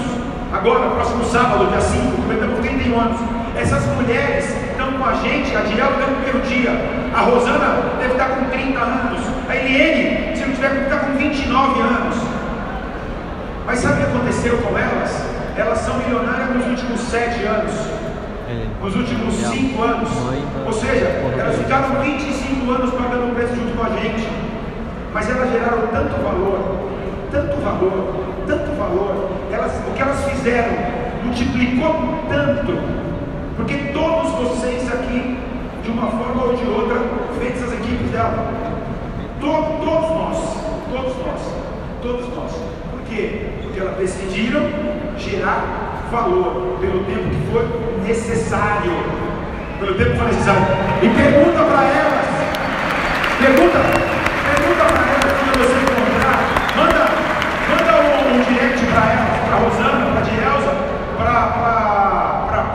Agora, 0.52 0.90
próximo 0.90 1.24
sábado, 1.24 1.66
dia 1.66 1.80
5, 1.80 2.16
completamos 2.16 2.60
31 2.60 3.00
anos. 3.00 3.20
Essas 3.56 3.84
mulheres 3.96 4.44
estão 4.70 4.92
com 4.92 5.04
a 5.04 5.14
gente, 5.14 5.54
a 5.54 5.60
Diel 5.60 5.68
está 5.68 5.68
no 5.68 5.76
primeiro 5.76 5.87
dia, 6.58 6.72
a 7.14 7.20
Rosana 7.20 7.96
deve 7.98 8.12
estar 8.12 8.28
com 8.28 8.44
30 8.50 8.78
anos, 8.78 9.20
a 9.48 9.56
Eliane, 9.56 10.36
se 10.36 10.44
não 10.44 10.54
tiver, 10.54 10.82
está 10.82 10.96
com 10.98 11.12
29 11.16 11.80
anos. 11.80 12.16
Mas 13.66 13.78
sabe 13.78 13.94
o 13.94 13.96
que 14.04 14.16
aconteceu 14.16 14.58
com 14.58 14.76
elas? 14.76 15.24
Elas 15.56 15.78
são 15.78 15.98
milionárias 15.98 16.50
nos 16.54 16.66
últimos 16.66 17.00
7 17.00 17.44
anos, 17.44 17.72
nos 18.82 18.96
últimos 18.96 19.34
5 19.34 19.82
anos. 19.82 20.08
Ou 20.66 20.72
seja, 20.72 21.06
elas 21.38 21.56
ficaram 21.56 22.00
25 22.00 22.70
anos 22.70 22.94
pagando 22.94 23.30
o 23.30 23.34
preço 23.34 23.54
junto 23.54 23.76
com 23.76 23.84
a 23.84 23.90
gente. 23.90 24.28
Mas 25.12 25.28
elas 25.28 25.50
geraram 25.50 25.86
tanto 25.88 26.22
valor, 26.22 26.90
tanto 27.30 27.56
valor, 27.60 28.14
tanto 28.46 28.76
valor. 28.76 29.30
Elas, 29.50 29.72
o 29.88 29.92
que 29.94 30.02
elas 30.02 30.24
fizeram 30.24 30.72
multiplicou 31.24 32.24
tanto 32.28 32.98
porque 33.58 33.92
todos 33.92 34.30
vocês 34.30 34.86
aqui, 34.86 35.36
de 35.88 35.92
uma 35.94 36.10
forma 36.10 36.44
ou 36.44 36.54
de 36.54 36.68
outra, 36.68 37.00
fez 37.38 37.62
as 37.62 37.72
equipes 37.72 38.10
dela. 38.10 38.52
Todo, 39.40 39.82
todos 39.82 40.10
nós, 40.10 40.36
todos 40.92 41.16
nós, 41.24 41.40
todos 42.02 42.36
nós. 42.36 42.52
Por 42.90 43.00
quê? 43.08 43.46
Porque 43.62 43.80
elas 43.80 43.96
decidiram 43.96 44.68
gerar 45.16 46.04
valor 46.10 46.76
pelo 46.78 47.04
tempo 47.04 47.30
que 47.30 47.50
foi 47.50 47.66
necessário. 48.06 48.92
Pelo 49.80 49.94
tempo 49.94 50.10
que 50.10 50.18
foi 50.18 50.26
necessário. 50.26 50.62
E 51.00 51.08
pergunta 51.08 51.64
para 51.64 51.82
elas, 51.84 52.26
pergunta, 53.40 53.78
pergunta 54.44 54.84
para 54.92 55.04
elas 55.08 55.32
quando 55.40 55.56
você 55.56 55.78
encontrar, 55.88 56.38
manda, 56.76 57.04
manda 57.70 57.92
um, 58.02 58.36
um 58.36 58.42
direct 58.42 58.84
para 58.92 59.04
elas, 59.10 59.38
para 59.48 59.56
Rosana, 59.56 60.04
para 60.12 60.20
Dielza, 60.20 60.72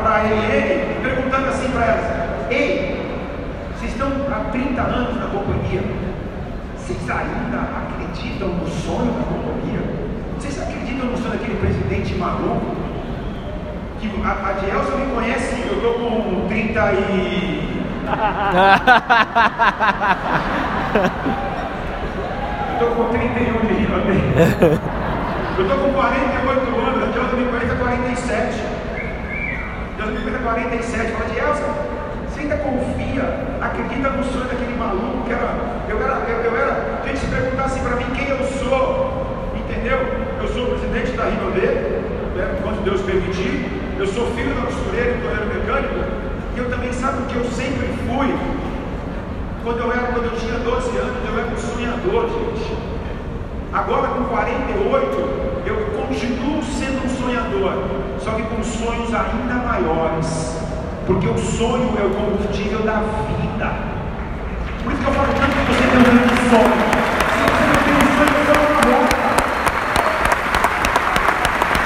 para 0.02 0.24
Eliane, 0.26 0.96
perguntando 1.04 1.50
assim 1.50 1.70
para 1.70 1.86
elas: 1.86 2.06
Ei, 2.50 2.83
estão 4.04 4.12
há 4.34 4.40
30 4.52 4.82
anos 4.82 5.16
na 5.16 5.28
companhia, 5.28 5.82
vocês 6.78 7.10
ainda 7.10 7.60
acreditam 7.60 8.50
no 8.50 8.68
sonho 8.68 9.14
da 9.14 9.24
companhia? 9.24 9.80
Vocês 10.38 10.62
acreditam 10.62 11.08
no 11.08 11.18
sonho 11.18 11.32
daquele 11.32 11.56
presidente 11.58 12.14
maluco? 12.16 12.76
Que 14.00 14.12
a, 14.22 14.32
a 14.32 14.52
Dielza 14.54 14.96
me 14.98 15.06
conhece, 15.16 15.64
eu 15.66 15.78
estou 15.78 15.94
com 15.94 16.48
30 16.50 16.94
e. 16.94 17.84
eu 22.70 22.74
estou 22.74 22.90
com 22.96 23.06
31 23.14 23.62
de 23.62 23.74
Rio 23.74 23.90
Eu 25.58 25.64
estou 25.64 25.78
com 25.80 25.94
48 25.94 26.76
anos, 26.76 27.04
a 27.04 27.06
Dielza 27.08 27.36
me 27.38 27.46
conhece 27.46 27.72
há 27.72 27.76
47. 27.76 28.62
Deus 29.96 30.10
me 30.10 30.18
conhece 30.18 30.36
há 30.36 30.40
47. 30.44 31.14
Fala, 31.14 31.30
Dielza, 31.30 31.64
você 31.64 32.03
confia, 32.58 33.24
acredita 33.62 34.10
no 34.10 34.24
sonho 34.24 34.46
daquele 34.46 34.78
maluco 34.78 35.26
que 35.26 35.34
era. 35.34 35.56
Eu 35.90 36.02
era, 36.02 36.14
eu, 36.28 36.38
eu 36.44 36.58
era. 36.58 37.02
Gente, 37.06 37.20
se 37.20 37.28
perguntasse 37.28 37.80
assim 37.80 37.88
para 37.88 37.96
mim 37.98 38.06
quem 38.16 38.28
eu 38.30 38.40
sou, 38.60 39.54
entendeu? 39.56 40.00
Eu 40.42 40.48
sou 40.48 40.68
presidente 40.68 41.12
da 41.18 41.26
Rinodê, 41.26 41.68
né, 42.36 42.60
quando 42.62 42.84
Deus 42.84 43.02
permitir, 43.02 43.70
eu 43.98 44.08
sou 44.08 44.28
filho 44.36 44.54
da 44.56 44.62
costureira 44.68 45.16
então 45.18 45.32
e 45.32 45.38
torneiro 45.38 45.60
mecânico, 45.60 46.00
e 46.56 46.60
eu 46.60 46.70
também 46.70 46.92
sabe 46.94 47.24
o 47.24 47.26
que 47.26 47.36
eu 47.36 47.46
sempre 47.46 47.88
fui. 48.08 48.36
Quando 49.64 49.80
eu 49.80 49.92
era, 49.92 50.08
quando 50.12 50.26
eu 50.26 50.36
tinha 50.38 50.60
12 50.60 50.98
anos, 50.98 51.18
eu 51.26 51.40
era 51.40 51.48
um 51.48 51.58
sonhador, 51.58 52.30
gente. 52.30 52.78
Agora 53.72 54.08
com 54.10 54.26
48, 54.26 55.64
eu 55.66 55.76
continuo 55.98 56.62
sendo 56.64 57.06
um 57.06 57.10
sonhador, 57.10 57.74
só 58.20 58.32
que 58.32 58.44
com 58.44 58.62
sonhos 58.62 59.14
ainda 59.14 59.56
maiores. 59.66 60.64
Porque 61.06 61.28
o 61.28 61.38
sonho 61.38 61.94
é 62.00 62.06
o 62.06 62.10
combustível 62.12 62.80
da 62.84 63.04
vida. 63.28 63.74
Por 64.84 64.94
isso 64.94 65.02
que 65.02 65.08
eu 65.08 65.14
falo 65.14 65.34
tanto 65.34 65.52
que 65.52 65.66
você 65.68 65.84
tem 65.84 66.00
um 66.00 66.04
grande 66.04 66.36
sonho. 66.50 66.76
Se 67.28 67.44
você 67.44 67.64
não 67.68 67.80
tem 67.84 67.94
um 67.94 68.08
sonho, 68.16 68.32
você 68.40 68.54
não 68.56 68.64
morre. 68.88 69.12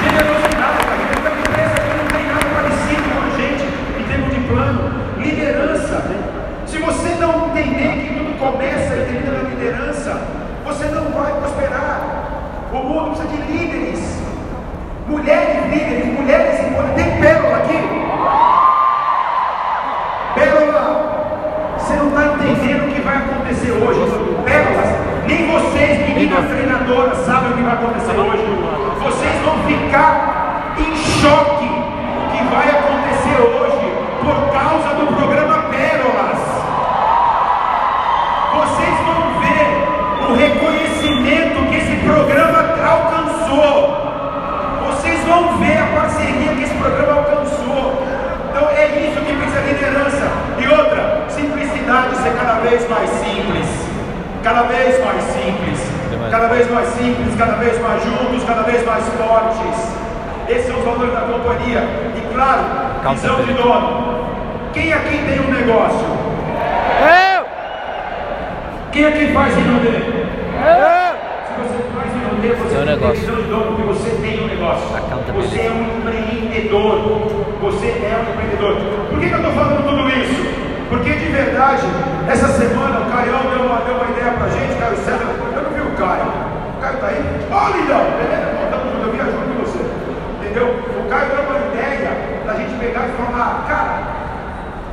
Generosidade, 0.03 0.79
cara. 0.85 1.01
Tem 1.09 1.17
uma 1.17 1.31
empresa 1.33 1.75
que 1.81 1.91
não 1.97 2.07
tem 2.13 2.23
nada 2.27 2.45
parecido 2.53 3.05
com 3.09 3.21
a 3.25 3.29
gente 3.41 3.65
em 3.97 4.03
termos 4.07 4.29
de 4.35 4.39
plano. 4.41 4.81
Liderança. 5.17 5.97
Se 6.67 6.77
você 6.77 7.09
não 7.19 7.47
entender 7.47 7.89
que 7.97 8.13
tudo 8.13 8.37
começa 8.37 8.95
e 8.97 9.05
termina 9.05 9.31
na 9.31 9.49
liderança, 9.49 10.21
você 10.63 10.85
não 10.89 11.09
vai 11.09 11.33
prosperar. 11.33 12.69
O 12.71 12.77
mundo 12.77 13.17
precisa 13.17 13.29
de 13.29 13.51
líderes. 13.51 14.21
Mulheres 15.07 15.73
líderes, 15.73 16.05
você 21.87 21.95
não 21.95 22.09
está 22.09 22.25
entendendo 22.25 22.89
o 22.89 22.93
que 22.93 23.01
vai 23.01 23.15
acontecer 23.15 23.71
hoje. 23.71 23.99
Pérolas, 24.43 24.89
nem 25.25 25.47
vocês, 25.47 26.09
meninas 26.09 26.45
treinadoras, 26.49 27.17
sabem 27.19 27.51
o 27.51 27.53
que 27.55 27.63
vai 27.63 27.73
acontecer 27.75 28.11
hoje. 28.11 28.43
Vocês 29.01 29.41
vão 29.45 29.57
ficar 29.63 30.75
em 30.77 30.95
choque 30.97 31.56
ser 52.27 52.37
cada 52.37 52.53
vez 52.59 52.89
mais 52.89 53.09
simples. 53.09 53.67
Cada 54.43 54.63
vez 54.63 55.03
mais 55.03 55.23
simples. 55.23 55.97
Cada 56.31 56.47
vez 56.47 56.71
mais 56.71 56.87
simples, 56.89 57.35
cada 57.37 57.53
vez 57.53 57.81
mais 57.81 58.03
juntos, 58.03 58.43
cada 58.43 58.61
vez 58.63 58.85
mais 58.85 59.03
fortes. 59.05 59.97
Esses 60.49 60.67
são 60.67 60.79
os 60.79 60.85
valores 60.85 61.13
da 61.13 61.21
companhia. 61.21 61.83
E 62.15 62.33
claro, 62.33 62.63
visão 63.09 63.43
de 63.43 63.53
dono. 63.53 64.27
Quem 64.73 64.93
aqui 64.93 65.17
tem 65.17 65.39
um 65.39 65.51
negócio? 65.51 66.05
Eu! 67.01 67.45
Quem 68.91 69.05
aqui 69.05 69.33
faz 69.33 69.55
Rinodê? 69.55 69.87
Eu! 69.87 71.17
Se 71.47 71.53
você 71.61 71.83
faz 71.95 72.13
Rinodê, 72.13 72.55
você 72.55 72.69
Seu 72.69 72.85
tem 72.85 72.95
negócio. 72.95 73.19
visão 73.19 73.35
de 73.35 73.41
dono 73.43 73.65
porque 73.67 73.83
você 73.83 74.09
tem 74.21 74.43
um 74.43 74.47
negócio. 74.47 74.87
Você 75.35 75.59
é 75.61 75.71
um 75.71 75.97
empreendedor. 75.97 76.97
Você 77.61 77.87
é 77.87 78.17
um 78.17 78.33
empreendedor. 78.33 78.75
Por 79.09 79.19
que, 79.19 79.27
que 79.27 79.33
eu 79.33 79.37
estou 79.37 79.53
falando 79.53 79.87
tudo 79.87 80.09
isso? 80.09 80.66
De 81.27 81.33
verdade, 81.33 81.83
essa 82.29 82.47
semana 82.47 83.01
o 83.01 83.11
Caião 83.11 83.51
deu 83.51 83.67
uma, 83.67 83.81
deu 83.81 83.95
uma 83.95 84.09
ideia 84.11 84.31
pra 84.31 84.47
gente, 84.47 84.79
Caio 84.79 84.95
César. 84.95 85.27
Eu 85.27 85.61
não 85.61 85.71
vi 85.71 85.81
o 85.81 85.91
Caio. 85.97 86.23
O 86.23 86.79
Caio 86.79 86.97
tá 86.99 87.07
aí? 87.07 87.19
Ó, 87.51 87.67
lindão! 87.75 87.99
Beleza? 88.15 88.47
Bom, 88.55 88.71
Tamo 88.71 88.91
junto, 88.93 89.07
eu 89.07 89.11
viajo 89.11 89.31
com 89.35 89.59
você. 89.59 89.83
Entendeu? 90.39 90.67
O 90.71 91.09
Caio 91.09 91.27
deu 91.27 91.43
uma 91.43 91.59
ideia 91.67 92.43
da 92.47 92.53
gente 92.53 92.79
pegar 92.79 93.09
e 93.09 93.11
falar, 93.19 93.65
cara, 93.67 94.03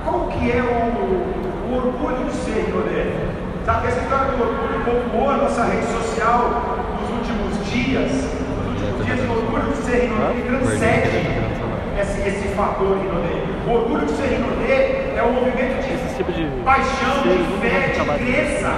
qual 0.03 0.27
que 0.27 0.51
é 0.51 0.61
o, 0.61 1.71
o 1.71 1.77
orgulho 1.77 2.25
de 2.27 2.35
ser 2.35 2.67
Rinodê? 2.67 3.15
Sabe, 3.65 3.87
essa 3.87 4.01
história 4.01 4.33
do 4.33 4.43
orgulho 4.43 4.83
bombou 4.83 5.31
a 5.31 5.37
nossa 5.37 5.63
rede 5.67 5.87
social 5.87 6.51
nos 6.99 7.11
últimos 7.15 7.71
dias. 7.71 8.11
Nos 8.11 8.83
últimos 8.83 9.07
dias, 9.07 9.21
o 9.21 9.33
orgulho 9.39 9.71
de 9.71 9.77
ser 9.87 10.11
Rinodê 10.11 10.43
transcende 10.51 11.31
esse, 12.03 12.29
esse 12.29 12.49
fator 12.57 12.99
Rinodê. 12.99 13.39
O 13.69 13.71
orgulho 13.71 14.05
de 14.05 14.13
ser 14.15 14.35
Rinodê 14.35 15.04
é 15.17 15.23
um 15.23 15.33
movimento 15.33 15.83
de 15.83 15.95
Esse 15.95 16.17
tipo 16.17 16.33
de 16.33 16.45
paixão, 16.65 17.23
de 17.23 17.61
fé, 17.61 17.89
de 17.89 17.95
trabalho. 17.95 18.19
crença, 18.19 18.73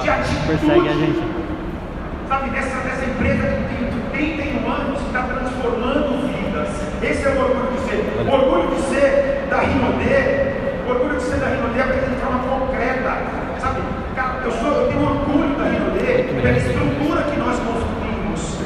de 0.00 0.10
atitude. 0.10 0.46
Persegue 0.46 0.88
a 0.88 0.92
gente. 0.92 1.20
Sabe, 2.28 2.50
dessa, 2.50 3.04
empresa 3.04 3.42
que 3.48 4.16
tem 4.16 4.36
31 4.36 4.70
anos 4.70 5.00
que 5.00 5.06
está 5.06 5.22
transformando 5.24 6.28
vidas. 6.28 6.68
Esse 7.02 7.26
é 7.26 7.30
o 7.30 7.40
orgulho 7.42 7.72
de 7.72 7.80
ser. 7.90 8.00
O 8.20 8.32
orgulho 8.32 8.74
de 8.74 8.82
ser 8.82 9.46
da 9.50 9.58
Rinodê, 9.60 10.86
o 10.86 10.90
orgulho 10.90 11.16
de 11.16 11.22
ser 11.22 11.36
da 11.38 11.46
Rinodê 11.48 11.80
é 11.80 12.08
de 12.08 12.20
forma 12.20 12.38
concreta. 12.48 13.18
Sabe, 13.58 13.80
cara, 14.14 14.40
eu, 14.44 14.52
sou, 14.52 14.70
eu 14.70 14.88
tenho 14.88 15.02
orgulho 15.02 15.54
da 15.56 15.64
Rinodê 15.64 16.22
pela 16.40 16.56
estrutura 16.56 17.22
que 17.22 17.36
nós 17.36 17.58
construímos, 17.58 18.58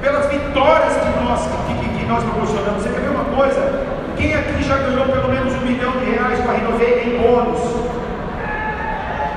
pelas 0.00 0.26
vitórias 0.26 0.96
que 0.96 1.24
nós, 1.24 1.40
que, 1.68 1.74
que, 1.74 1.98
que 1.98 2.06
nós 2.06 2.24
proporcionamos. 2.24 2.82
Você 2.82 2.88
quer 2.88 3.00
ver 3.00 3.10
uma 3.10 3.24
coisa? 3.24 3.91
Quem 4.22 4.34
aqui 4.36 4.62
já 4.62 4.76
ganhou 4.76 5.04
pelo 5.06 5.30
menos 5.30 5.52
um 5.52 5.66
milhão 5.66 5.90
de 5.98 6.12
reais 6.12 6.38
com 6.38 6.50
a 6.52 6.54
Rinodê 6.54 7.00
em 7.00 7.18
bônus? 7.18 7.60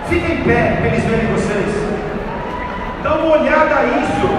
Fica 0.07 0.31
em 0.31 0.43
pé 0.43 0.77
para 0.77 0.87
eles 0.89 1.03
verem 1.05 1.25
vocês. 1.33 1.73
Dá 3.01 3.15
uma 3.15 3.37
olhada 3.37 3.75
a 3.77 3.83
isso. 3.83 4.29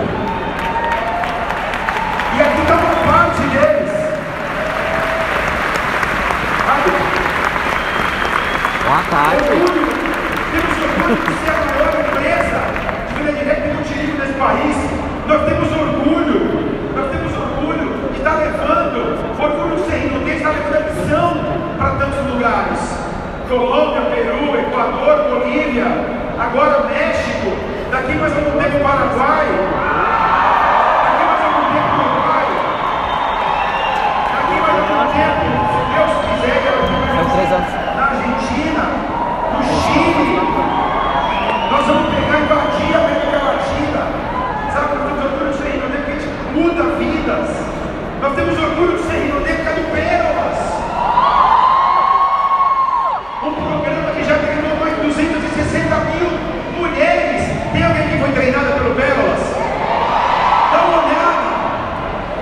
E 2.37 2.43
aqui 2.43 2.61
está 2.63 2.75
uma 2.75 2.95
parte 3.13 3.43
deles. 3.43 3.91
Boa 8.85 9.03
tarde. 9.11 9.49
Temos 10.53 10.77
orgulho 10.85 11.17
de 11.27 11.35
ser 11.43 11.51
a 11.51 11.65
maior 11.75 11.93
empresa 12.07 12.61
de 13.09 13.21
linha 13.21 13.33
direta 13.33 13.67
e 13.67 13.75
multinível 13.75 14.17
nesse 14.25 14.39
país. 14.39 14.77
Nós 15.27 15.45
temos 15.45 15.73
orgulho. 15.73 16.65
Estar 18.27 18.43
levando, 18.43 18.99
orgulho 19.41 19.77
de 19.77 19.83
ser 19.89 19.99
rinodê, 19.99 20.33
está 20.35 20.49
levando 20.51 20.75
a 20.75 20.81
missão 20.91 21.31
para 21.79 21.91
tantos 21.91 22.27
lugares. 22.27 22.81
Colômbia, 23.49 24.01
Peru, 24.11 24.59
Equador, 24.59 25.31
Bolívia, 25.31 25.87
agora 26.37 26.91
México, 26.91 27.55
daqui 27.89 28.15
mais 28.17 28.37
algum 28.37 28.59
tempo 28.59 28.83
Paraguai. 28.83 29.47
Daqui 31.07 31.23
mais 31.23 31.43
algum 31.47 31.67
tempo 31.71 31.95
Uruguai. 32.03 32.47
Daqui 34.35 34.57
mais 34.59 34.75
algum 34.75 35.07
tempo, 35.15 35.47
se 35.71 35.83
Deus 35.95 36.11
quiser, 36.27 36.59
São 37.15 37.31
três 37.31 37.51
anos. 37.53 37.73
na 37.95 38.05
Argentina, 38.11 38.85
no 39.55 39.62
Chile. 39.87 40.35
Nós 41.71 41.87
vamos 41.87 42.07
pegar 42.11 42.39
e 42.39 42.43
invadir 42.43 42.91
a 42.91 42.99
América 43.07 43.39
Latina. 43.55 44.03
Sabe, 44.75 44.99
nós 44.99 45.15
temos 45.15 45.23
orgulho 45.31 45.53
de 45.53 45.59
ser 45.59 45.71
Rinodê 45.71 45.99
porque 45.99 46.11
a 46.11 46.15
gente 46.19 46.27
muda 46.59 46.83
vidas. 46.99 47.67
Nós 48.19 48.35
temos 48.35 48.59
orgulho 48.59 48.97
de 48.97 49.03
ser 49.05 49.12
Rinodê 49.27 49.53
por 49.53 49.65
causa 49.67 49.81
do 49.81 49.93
Pérolas. 49.93 50.59
Um 53.45 53.53
programa 53.55 54.11
que 54.17 54.25
já 54.25 54.39
treinou 54.39 54.75
mais 54.81 54.97
de 54.97 55.03
260 55.03 55.95
mil 56.11 56.31
mulheres. 56.81 57.43
Tem 57.73 57.85
alguém 57.85 58.09
que 58.09 58.19
foi 58.19 58.33
treinada 58.33 58.73
pelo 58.73 58.95
Pérolas? 58.95 59.43
Dá 60.73 60.79
uma 60.89 60.99
olhada. 61.05 61.47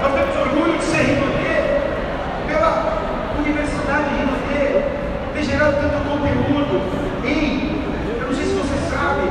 Nós 0.00 0.12
temos 0.14 0.36
orgulho 0.46 0.78
de 0.78 0.84
ser 0.84 1.02
Rinodê 1.02 1.56
pela 2.46 2.72
Universidade 3.36 4.04
de 4.04 4.14
Rinodê 4.14 4.84
ter 5.34 5.42
gerado 5.42 5.74
tanto 5.82 5.98
conteúdo. 6.08 6.80
Ei, 7.24 7.82
eu 8.20 8.26
não 8.28 8.34
sei 8.34 8.46
se 8.46 8.54
você 8.54 8.78
sabe, 8.94 9.28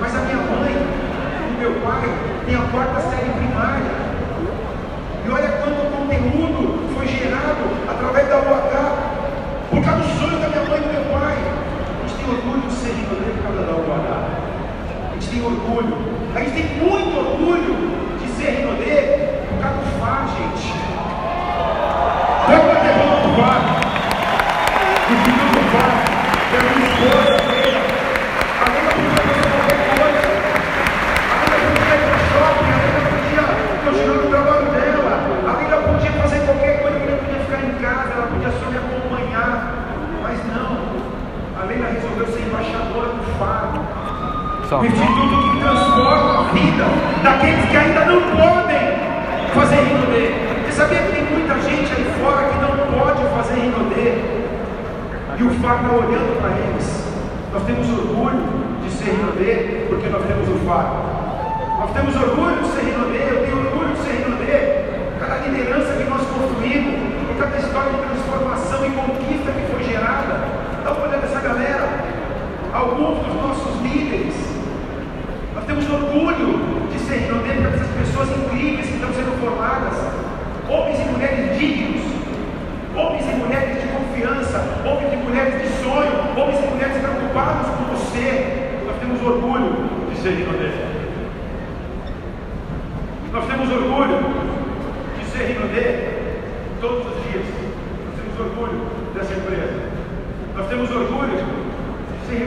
mas 0.00 0.14
a 0.14 0.20
minha 0.20 0.36
mãe 0.36 0.72
e 0.72 1.54
o 1.56 1.58
meu 1.58 1.72
pai 1.82 2.08
têm 2.46 2.54
a 2.54 2.62
quarta 2.70 3.00
série 3.10 3.28
primária. 3.30 4.04
E 5.26 5.30
olha 5.30 5.48
quanto 5.48 5.90
conteúdo 5.90 6.94
foi 6.94 7.06
gerado 7.06 7.64
através 7.88 8.28
da 8.28 8.36
UH. 8.36 9.14
Por 9.70 9.82
causa 9.82 10.00
do 10.00 10.18
sonho 10.20 10.38
da 10.38 10.48
minha 10.48 10.64
mãe 10.68 10.76
e 10.76 10.82
do 10.82 10.92
meu 10.92 11.04
pai. 11.18 11.36
A 12.04 12.06
gente 12.06 12.14
tem 12.20 12.28
orgulho 12.28 12.60
de 12.68 12.72
ser 12.74 12.92
Rinodê 12.92 13.30
por 13.32 13.42
causa 13.42 13.62
da 13.62 13.72
UH. 13.72 14.28
A 15.08 15.14
gente 15.14 15.23
tem 15.34 15.42
orgulho. 15.44 15.96
A 16.34 16.40
gente 16.40 16.52
tem 16.54 16.64
muito 16.78 17.18
orgulho 17.18 17.33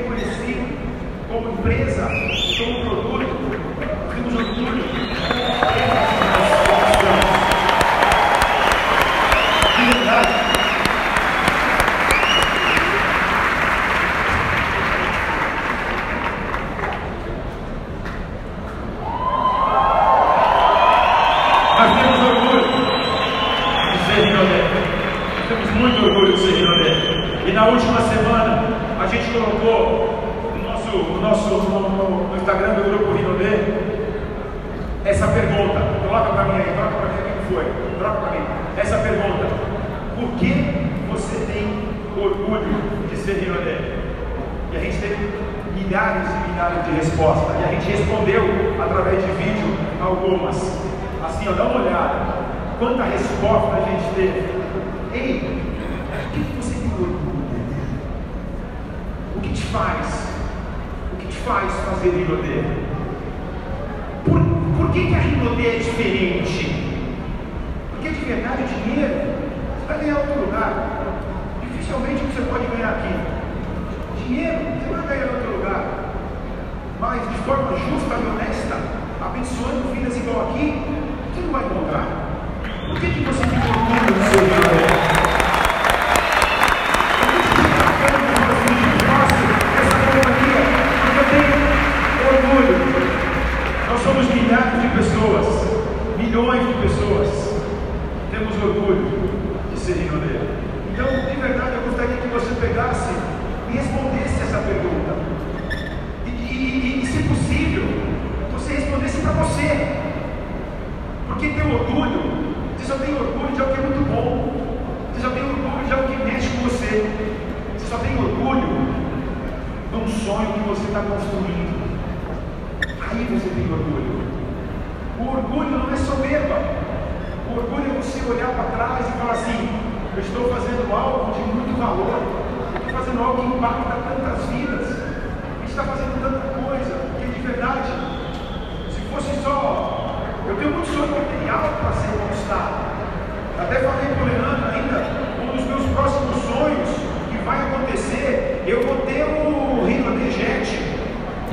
reconhecido 0.07 0.63
como 1.29 1.49
empresa, 1.49 2.09
como 2.57 2.86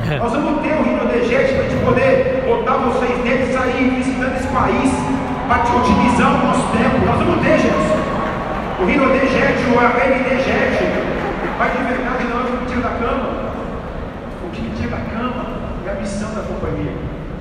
Nós 0.21 0.33
vamos 0.33 0.61
ter 0.61 0.77
o 0.77 0.83
Rio 0.85 1.01
de 1.09 1.25
para 1.25 1.65
gente 1.65 1.81
poder 1.81 2.45
botar 2.45 2.77
vocês 2.77 3.17
dentro 3.25 3.49
e 3.49 3.53
sair 3.57 3.89
visitando 3.97 4.37
esse 4.37 4.49
país 4.49 4.93
para 5.49 5.65
te 5.65 5.73
otimizar 5.73 6.29
o 6.29 6.45
nosso 6.45 6.65
tempo. 6.77 7.01
Nós 7.09 7.17
vamos 7.25 7.41
ter, 7.41 7.57
Jesus. 7.57 7.89
O 8.81 8.85
Rio 8.85 9.01
de 9.01 9.25
Janeiro, 9.33 9.81
a 9.81 10.05
MD 10.05 10.29
Janeiro, 10.45 11.57
vai 11.57 11.71
de 11.73 11.83
verdade 11.89 12.25
não 12.29 12.37
é 12.37 12.43
o 12.43 12.47
que 12.53 12.77
me 12.77 12.83
da 12.83 12.93
cama. 13.01 13.29
O 14.45 14.51
que 14.53 14.61
me 14.61 14.71
tira 14.77 14.91
da 14.93 15.03
cama 15.09 15.45
é 15.87 15.91
a 15.91 15.95
missão 15.95 16.35
da 16.35 16.43
companhia. 16.53 16.93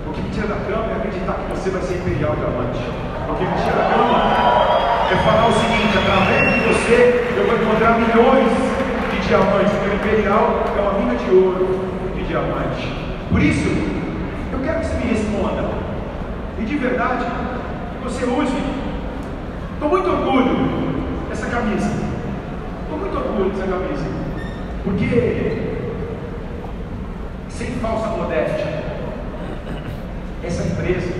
O 0.07 0.13
que 0.13 0.21
me 0.21 0.29
tira 0.31 0.47
da 0.47 0.59
cama 0.63 0.87
é 0.87 0.95
acreditar 1.03 1.33
que 1.33 1.47
você 1.51 1.69
vai 1.69 1.81
ser 1.83 1.95
imperial 1.99 2.31
diamante. 2.39 2.79
O 3.27 3.35
que 3.35 3.43
me 3.43 3.55
tira 3.59 3.75
da 3.75 3.87
cama 3.91 4.19
é 5.11 5.15
falar 5.19 5.47
o 5.49 5.53
seguinte, 5.59 5.99
através 5.99 6.47
de 6.47 6.59
você 6.71 7.27
eu 7.35 7.43
vou 7.43 7.59
encontrar 7.59 7.99
milhões 7.99 8.55
de 9.11 9.27
diamantes, 9.27 9.73
porque 9.83 9.89
o 9.89 9.95
imperial 9.99 10.63
é 10.77 10.81
uma 10.81 10.93
mina 10.93 11.15
de 11.19 11.29
ouro. 11.35 11.92
Por 13.29 13.41
isso, 13.43 13.67
eu 14.51 14.59
quero 14.63 14.79
que 14.79 14.85
você 14.87 14.97
me 14.97 15.13
responda. 15.13 15.69
E 16.59 16.65
de 16.65 16.77
verdade, 16.77 17.25
que 17.25 18.03
você 18.03 18.25
use. 18.25 18.57
Estou 19.73 19.89
muito 19.89 20.09
orgulho 20.09 20.55
dessa 21.29 21.45
camisa. 21.47 21.91
Estou 22.81 22.97
muito 22.97 23.15
orgulho 23.15 23.51
dessa 23.51 23.67
camisa. 23.67 24.05
Porque, 24.83 25.77
sem 27.49 27.67
falsa 27.73 28.07
modéstia, 28.07 28.83
essa 30.43 30.63
empresa 30.63 31.12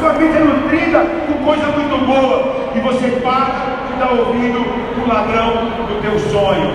sua 0.00 0.14
mente 0.14 0.36
é 0.36 0.40
nutrida 0.40 1.06
com 1.26 1.44
coisa 1.44 1.66
muito 1.66 2.06
boa. 2.06 2.70
E 2.74 2.80
você 2.80 3.20
para 3.20 3.32
tá 3.32 3.76
de 3.86 3.98
dar 3.98 4.10
ouvido 4.12 4.60
o 4.60 5.06
ladrão 5.06 5.66
do 5.86 6.00
teu 6.00 6.18
sonho. 6.30 6.72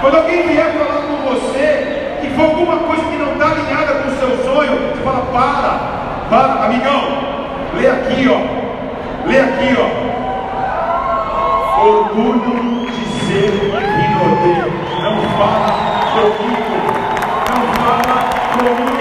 Quando 0.00 0.16
alguém 0.16 0.46
vier 0.46 0.72
falar 0.72 1.02
com 1.02 1.16
você 1.28 2.18
que 2.20 2.30
foi 2.30 2.44
alguma 2.44 2.76
coisa 2.76 3.02
que 3.02 3.16
não 3.16 3.32
está 3.32 3.46
alinhada 3.46 3.94
com 3.94 4.08
o 4.08 4.18
seu 4.18 4.30
sonho, 4.44 4.72
você 4.94 5.02
fala, 5.02 5.22
para, 5.32 5.72
para, 6.30 6.64
amigão, 6.66 7.02
lê 7.74 7.88
aqui, 7.88 8.28
ó. 8.28 8.38
Lê 9.26 9.40
aqui, 9.40 9.76
ó. 9.76 9.88
Orgulho 11.84 12.86
de 12.86 13.04
ser 13.26 13.50
ignorante. 13.54 14.72
Não 15.02 15.14
fala 15.36 15.70
comigo. 16.14 16.76
Não 17.50 17.60
fala 17.82 18.18
comigo. 18.58 18.97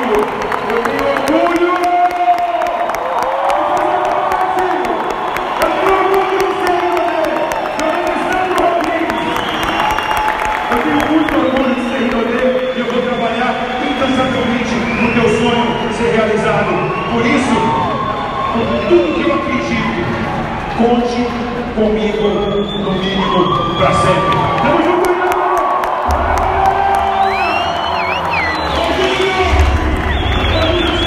para 23.78 23.94
sempre. 23.94 24.37